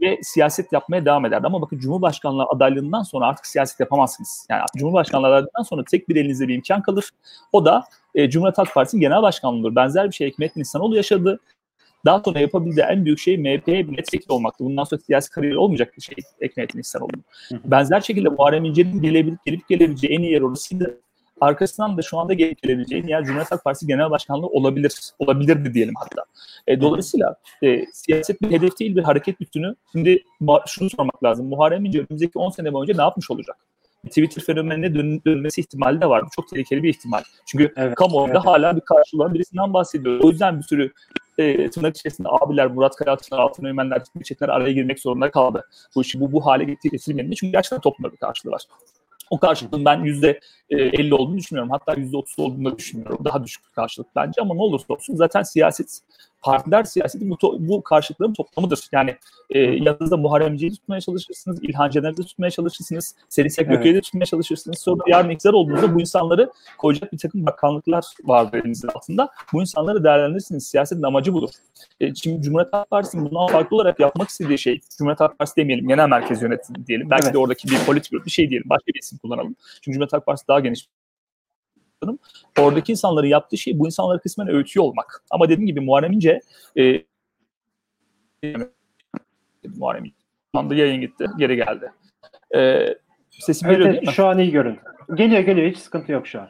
ve 0.00 0.18
siyaset 0.22 0.72
yapmaya 0.72 1.04
devam 1.04 1.26
ederdi. 1.26 1.46
Ama 1.46 1.62
bakın 1.62 1.78
Cumhurbaşkanlığı 1.78 2.44
adaylığından 2.44 3.02
sonra 3.02 3.26
artık 3.26 3.46
siyaset 3.46 3.80
yapamazsınız. 3.80 4.46
Yani 4.50 4.62
Cumhurbaşkanlığı 4.76 5.26
adaylığından 5.26 5.62
sonra 5.62 5.84
tek 5.90 6.08
bir 6.08 6.16
elinizde 6.16 6.48
bir 6.48 6.54
imkan 6.54 6.82
kalır. 6.82 7.10
O 7.52 7.64
da 7.64 7.84
e, 8.14 8.30
Cumhuriyet 8.30 8.58
Halk 8.58 8.74
Partisi'nin 8.74 9.00
genel 9.00 9.22
başkanlığıdır. 9.22 9.76
Benzer 9.76 10.10
bir 10.10 10.14
şey 10.14 10.30
Hikmet 10.30 10.56
İhsanoğlu 10.56 10.96
yaşadı. 10.96 11.40
Daha 12.04 12.22
sonra 12.24 12.40
yapabildiği 12.40 12.86
en 12.86 13.04
büyük 13.04 13.18
şey 13.18 13.38
MHP'ye 13.38 13.82
milletvekili 13.82 14.32
olmaktı. 14.32 14.64
Bundan 14.64 14.84
sonra 14.84 15.00
siyasi 15.00 15.30
kariyeri 15.30 15.58
olmayacak 15.58 15.92
bir 15.96 16.02
şey. 16.02 16.14
Hı 17.48 17.54
hı. 17.54 17.60
Benzer 17.64 18.00
şekilde 18.00 18.28
Muharrem 18.28 18.64
İnce'nin 18.64 19.02
gelebilip, 19.02 19.44
gelip 19.44 19.68
gelebileceği 19.68 20.12
en 20.12 20.22
iyi 20.22 20.32
yer 20.32 20.40
orasıydı. 20.40 21.00
Arkasından 21.40 21.96
da 21.96 22.02
şu 22.02 22.18
anda 22.18 22.34
gelip 22.34 22.62
gelebileceği 22.62 23.10
yer 23.10 23.24
Cumhuriyet 23.24 23.52
Halk 23.52 23.64
Partisi 23.64 23.86
Genel 23.86 24.10
Başkanlığı 24.10 24.46
olabilir. 24.46 24.92
Olabilirdi 25.18 25.74
diyelim 25.74 25.94
hatta. 25.96 26.24
E, 26.66 26.80
dolayısıyla 26.80 27.36
e, 27.62 27.86
siyaset 27.92 28.42
bir 28.42 28.50
hedef 28.50 28.78
değil 28.80 28.96
bir 28.96 29.02
hareket 29.02 29.40
bütünü. 29.40 29.74
Şimdi 29.92 30.22
şunu 30.66 30.90
sormak 30.90 31.24
lazım. 31.24 31.46
Muharrem 31.46 31.84
İnce 31.84 31.98
önümüzdeki 31.98 32.38
10 32.38 32.50
sene 32.50 32.72
boyunca 32.72 32.94
ne 32.96 33.02
yapmış 33.02 33.30
olacak? 33.30 33.56
Twitter 34.08 34.42
fenomenine 34.42 34.94
dön- 34.94 35.22
dönmesi 35.26 35.60
ihtimali 35.60 36.00
de 36.00 36.06
var. 36.08 36.22
Bu 36.22 36.28
çok 36.36 36.48
tehlikeli 36.48 36.82
bir 36.82 36.88
ihtimal. 36.88 37.22
Çünkü 37.46 37.72
Evet, 37.76 37.94
kamuoyunda 37.94 38.38
evet. 38.38 38.46
hala 38.46 38.76
bir 38.76 38.80
karşılığı 38.80 39.22
olan 39.22 39.34
birisinden 39.34 39.74
bahsediyoruz. 39.74 40.24
O 40.24 40.30
yüzden 40.30 40.58
bir 40.58 40.62
sürü 40.62 40.92
e, 41.38 41.70
tırnak 41.70 41.96
içerisinde 41.96 42.28
abiler, 42.30 42.66
Murat 42.66 42.96
Karaçlar, 42.96 43.38
Altın 43.38 43.64
Öğmenler, 43.64 44.02
Çetinler 44.24 44.48
araya 44.48 44.72
girmek 44.72 45.00
zorunda 45.00 45.30
kaldı. 45.30 45.64
Bu 45.96 46.02
işi 46.02 46.20
bu, 46.20 46.32
bu 46.32 46.46
hale 46.46 46.64
getir- 46.64 46.90
getirilmedi. 46.90 47.36
Çünkü 47.36 47.52
gerçekten 47.52 47.80
toplumda 47.80 48.12
bir 48.12 48.16
karşılığı 48.18 48.52
var. 48.52 48.62
O 49.30 49.38
karşılığın 49.38 49.84
ben 49.84 50.04
yüzde 50.04 50.40
e, 50.70 50.76
50 50.76 51.14
olduğunu 51.14 51.38
düşünmüyorum. 51.38 51.70
Hatta 51.70 51.94
yüzde 52.00 52.16
30 52.16 52.38
olduğunu 52.38 52.64
da 52.72 52.78
düşünüyorum. 52.78 53.18
Daha 53.24 53.44
düşük 53.44 53.64
bir 53.68 53.72
karşılık 53.72 54.08
bence 54.16 54.40
ama 54.40 54.54
ne 54.54 54.60
olursa 54.62 54.84
olsun 54.94 55.16
zaten 55.16 55.42
siyaset, 55.42 56.00
partiler 56.44 56.84
siyaseti 56.84 57.30
bu, 57.30 57.34
to- 57.34 57.68
bu 57.68 57.82
karşılıkların 57.82 58.32
toplamıdır. 58.32 58.88
Yani 58.92 59.16
e, 59.50 59.58
yanınızda 59.58 60.16
Muharrem 60.16 60.52
İnce'yi 60.52 60.72
tutmaya 60.72 61.00
çalışırsınız, 61.00 61.58
İlhan 61.62 61.90
Caner'i 61.90 62.16
de 62.16 62.22
tutmaya 62.22 62.50
çalışırsınız, 62.50 63.14
Seri 63.28 63.50
Sekböke'yi 63.50 63.94
de 63.94 64.00
tutmaya 64.00 64.24
çalışırsınız. 64.24 64.78
Sonra 64.78 65.02
yarın 65.06 65.30
iktidar 65.30 65.52
olduğunuzda 65.52 65.94
bu 65.94 66.00
insanları 66.00 66.50
koyacak 66.78 67.12
bir 67.12 67.18
takım 67.18 67.46
bakanlıklar 67.46 68.04
vardır 68.24 68.58
elinizin 68.58 68.88
altında. 68.88 69.28
Bu 69.52 69.60
insanları 69.60 70.04
değerlendirirsiniz. 70.04 70.66
Siyasetin 70.66 71.02
amacı 71.02 71.34
budur. 71.34 71.50
E, 72.00 72.14
şimdi 72.14 72.42
Cumhuriyet 72.42 72.72
Halk 72.72 72.90
Partisi'nin 72.90 73.24
bundan 73.24 73.46
farklı 73.46 73.76
olarak 73.76 74.00
yapmak 74.00 74.28
istediği 74.28 74.58
şey, 74.58 74.80
Cumhuriyet 74.98 75.20
Halk 75.20 75.38
Partisi 75.38 75.56
demeyelim, 75.56 75.88
genel 75.88 76.08
merkez 76.08 76.42
yönetimi 76.42 76.86
diyelim. 76.86 77.10
Belki 77.10 77.24
Evet. 77.24 77.34
de 77.34 77.38
oradaki 77.38 77.68
bir 77.68 77.78
politik 77.86 78.26
bir 78.26 78.30
şey 78.30 78.50
diyelim, 78.50 78.68
başka 78.68 78.86
bir 78.86 78.98
isim 78.98 79.18
kullanalım. 79.18 79.56
Çünkü 79.74 79.94
Cumhuriyet 79.94 80.12
Halk 80.12 80.26
Partisi 80.26 80.48
daha 80.48 80.60
geniş 80.60 80.88
bir 82.12 82.62
Oradaki 82.62 82.92
insanların 82.92 83.26
yaptığı 83.26 83.58
şey 83.58 83.78
bu 83.78 83.86
insanları 83.86 84.20
kısmen 84.20 84.48
öğütüyor 84.48 84.84
olmak. 84.84 85.24
Ama 85.30 85.48
dediğim 85.48 85.66
gibi 85.66 85.80
Muharrem 85.80 86.12
İnce 86.12 86.40
e, 86.78 87.04
Muharrem 89.76 90.04
İnce. 90.04 90.16
Anda 90.52 90.74
yayın 90.74 91.00
gitti, 91.00 91.26
geri 91.38 91.56
geldi. 91.56 91.92
E, 92.54 92.88
sesim 93.30 93.68
Evet, 93.68 93.76
geliyor 93.76 93.90
evet, 93.90 94.00
değil 94.00 94.10
mi? 94.10 94.14
şu 94.14 94.26
an 94.26 94.38
iyi 94.38 94.50
görüntü. 94.50 94.80
Geliyor 95.14 95.40
geliyor 95.40 95.70
hiç 95.70 95.78
sıkıntı 95.78 96.12
yok 96.12 96.26
şu 96.26 96.40
an. 96.40 96.48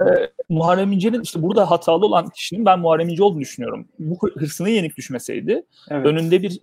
Ee, 0.00 0.30
Muharrem 0.48 0.92
İnce'nin 0.92 1.22
işte 1.22 1.42
burada 1.42 1.70
hatalı 1.70 2.06
olan 2.06 2.28
kişinin 2.28 2.64
ben 2.64 2.78
Muharrem 2.78 3.08
İnce 3.08 3.22
olduğunu 3.22 3.40
düşünüyorum. 3.40 3.88
Bu 3.98 4.18
hırsına 4.38 4.68
yenik 4.68 4.96
düşmeseydi 4.96 5.62
Evet. 5.90 6.06
önünde 6.06 6.42
bir 6.42 6.60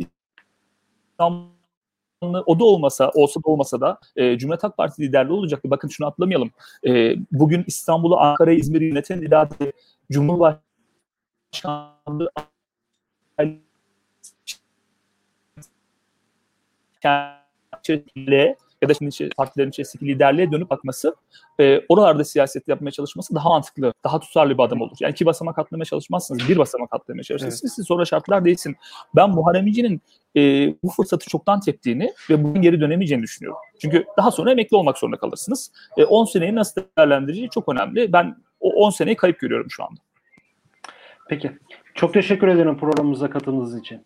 İslamlı 2.21 2.43
o 2.45 2.59
da 2.59 2.63
olmasa, 2.63 3.11
olsa 3.15 3.39
da 3.39 3.49
olmasa 3.49 3.81
da 3.81 3.99
e, 4.15 4.37
Cumhuriyet 4.37 4.63
Halk 4.63 4.77
Partisi 4.77 5.01
liderliği 5.01 5.33
olacaktı. 5.33 5.69
Bakın 5.69 5.87
şunu 5.87 6.07
atlamayalım. 6.07 6.51
E, 6.87 7.15
bugün 7.31 7.63
İstanbul'u, 7.67 8.17
Ankara'yı, 8.17 8.59
İzmir'i 8.59 8.85
yöneten 8.85 9.21
irade 9.21 9.73
Cumhurbaşkanlığı 10.11 12.29
içerisinde 17.79 18.55
ya 18.81 18.89
da 18.89 18.93
şimdi 18.93 19.09
içi- 19.09 19.29
partilerin 19.37 19.69
içerisindeki 19.69 20.07
liderliğe 20.07 20.51
dönüp 20.51 20.69
bakması, 20.69 21.15
e, 21.59 21.81
oralarda 21.89 22.23
siyaset 22.23 22.67
yapmaya 22.67 22.91
çalışması 22.91 23.35
daha 23.35 23.49
mantıklı, 23.49 23.93
daha 24.03 24.19
tutarlı 24.19 24.57
bir 24.57 24.63
adam 24.63 24.81
olur. 24.81 24.97
Yani 24.99 25.11
iki 25.11 25.25
basamak 25.25 25.59
atlamaya 25.59 25.85
çalışmazsınız, 25.85 26.49
bir 26.49 26.57
basamak 26.57 26.93
atlamaya 26.93 27.23
çalışırsınız. 27.23 27.73
Siz 27.75 27.87
sonra 27.87 28.05
şartlar 28.05 28.45
değilsin. 28.45 28.75
Ben 29.15 29.29
Muharrem 29.29 29.67
İnce'nin 29.67 30.01
e, 30.37 30.41
bu 30.83 30.89
fırsatı 30.89 31.29
çoktan 31.29 31.59
teptiğini 31.59 32.13
ve 32.29 32.43
bunun 32.43 32.61
geri 32.61 32.81
dönemeyeceğini 32.81 33.23
düşünüyorum. 33.23 33.59
Çünkü 33.81 34.05
daha 34.17 34.31
sonra 34.31 34.51
emekli 34.51 34.77
olmak 34.77 34.97
zorunda 34.97 35.17
kalırsınız. 35.17 35.71
E, 35.97 36.05
10 36.05 36.25
seneyi 36.25 36.55
nasıl 36.55 36.81
değerlendireceği 36.97 37.49
çok 37.49 37.69
önemli. 37.69 38.13
Ben 38.13 38.35
o 38.59 38.69
10 38.73 38.89
seneyi 38.89 39.15
kayıp 39.15 39.39
görüyorum 39.39 39.67
şu 39.71 39.83
anda. 39.83 39.99
Peki. 41.29 41.51
Çok 41.95 42.13
teşekkür 42.13 42.47
ederim 42.47 42.77
programımıza 42.77 43.29
katıldığınız 43.29 43.79
için. 43.79 44.05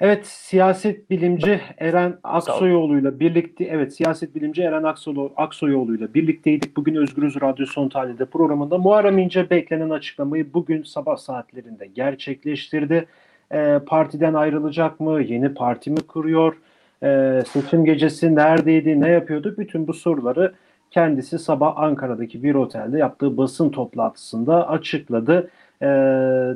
Evet, 0.00 0.26
siyaset 0.26 1.10
bilimci 1.10 1.60
Eren 1.78 2.18
Aksoyoğlu'yla 2.22 3.20
birlikte 3.20 3.64
evet 3.64 3.94
siyaset 3.94 4.34
bilimci 4.34 4.62
Eren 4.62 4.82
Aksoy- 4.82 5.30
Aksoyoğlu'yla 5.36 6.14
birlikteydik. 6.14 6.76
Bugün 6.76 6.94
Özgürüz 6.94 7.40
Radyo 7.40 7.66
Son 7.66 7.88
Tahlil'de 7.88 8.24
programında 8.24 8.78
Muharrem 8.78 9.18
İnce 9.18 9.50
beklenen 9.50 9.90
açıklamayı 9.90 10.54
bugün 10.54 10.82
sabah 10.82 11.16
saatlerinde 11.16 11.86
gerçekleştirdi. 11.86 13.06
Ee, 13.52 13.80
partiden 13.86 14.34
ayrılacak 14.34 15.00
mı? 15.00 15.22
Yeni 15.22 15.54
parti 15.54 15.90
mi 15.90 16.00
kuruyor? 16.00 16.56
Ee, 17.02 17.42
seçim 17.52 17.84
gecesi 17.84 18.34
neredeydi? 18.34 19.00
Ne 19.00 19.08
yapıyordu? 19.08 19.54
Bütün 19.58 19.88
bu 19.88 19.92
soruları 19.94 20.54
kendisi 20.90 21.38
sabah 21.38 21.78
Ankara'daki 21.78 22.42
bir 22.42 22.54
otelde 22.54 22.98
yaptığı 22.98 23.36
basın 23.36 23.70
toplantısında 23.70 24.68
açıkladı. 24.68 25.50
Ee, 25.82 25.86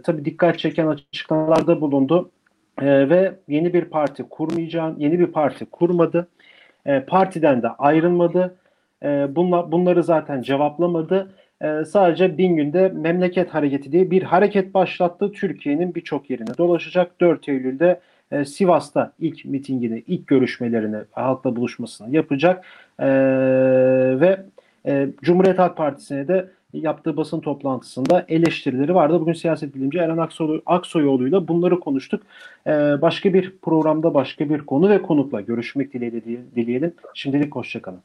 tabii 0.05 0.25
dikkat 0.25 0.59
çeken 0.59 0.87
açıklamalarda 0.87 1.81
bulundu. 1.81 2.31
Ee, 2.81 3.09
ve 3.09 3.35
yeni 3.49 3.75
bir 3.75 3.85
parti 3.85 4.23
kurmayacağım, 4.23 4.95
yeni 4.99 5.19
bir 5.19 5.27
parti 5.27 5.67
kurmadı. 5.67 6.29
Ee, 6.87 7.01
partiden 7.01 7.63
de 7.63 7.69
ayrılmadı. 7.69 8.57
Ee, 9.03 9.27
bunla, 9.37 9.73
bunları 9.73 10.05
zaten 10.05 10.43
cevaplamadı. 10.43 11.33
Ee, 11.63 11.85
sadece 11.85 12.39
bin 12.39 12.57
günde 12.57 12.89
memleket 12.89 13.55
hareketi 13.55 13.93
diye 13.93 14.11
bir 14.11 14.23
hareket 14.23 14.75
başlattı. 14.75 15.33
Türkiye'nin 15.33 15.95
birçok 15.95 16.31
yerine 16.31 16.59
dolaşacak. 16.59 17.21
4 17.21 17.49
Eylül'de 17.49 18.01
e, 18.33 18.45
Sivas'ta 18.45 19.13
ilk 19.19 19.45
mitingini, 19.45 20.03
ilk 20.07 20.27
görüşmelerini, 20.27 20.97
halkla 21.13 21.57
buluşmasını 21.57 22.17
yapacak. 22.17 22.65
Ee, 23.01 23.07
ve 24.21 24.41
e, 24.87 25.09
Cumhuriyet 25.23 25.59
Halk 25.59 25.77
Partisi'ne 25.77 26.29
de 26.29 26.49
yaptığı 26.73 27.17
basın 27.17 27.41
toplantısında 27.41 28.25
eleştirileri 28.29 28.95
vardı. 28.95 29.21
Bugün 29.21 29.33
siyaset 29.33 29.75
bilimci 29.75 29.99
Eren 29.99 30.19
Aksoy, 30.19 30.61
Aksoyoğlu'yla 30.67 31.49
bunları 31.49 31.81
konuştuk. 31.81 32.23
Ee, 32.67 32.71
başka 33.03 33.35
bir 33.35 33.55
programda 33.63 34.15
başka 34.15 34.51
bir 34.51 34.59
konu 34.59 34.89
ve 34.89 35.03
konukla 35.03 35.41
görüşmek 35.41 35.93
dileğiyle 35.93 36.25
dileyelim. 36.57 36.95
Şimdilik 37.15 37.55
hoşçakalın. 37.55 38.01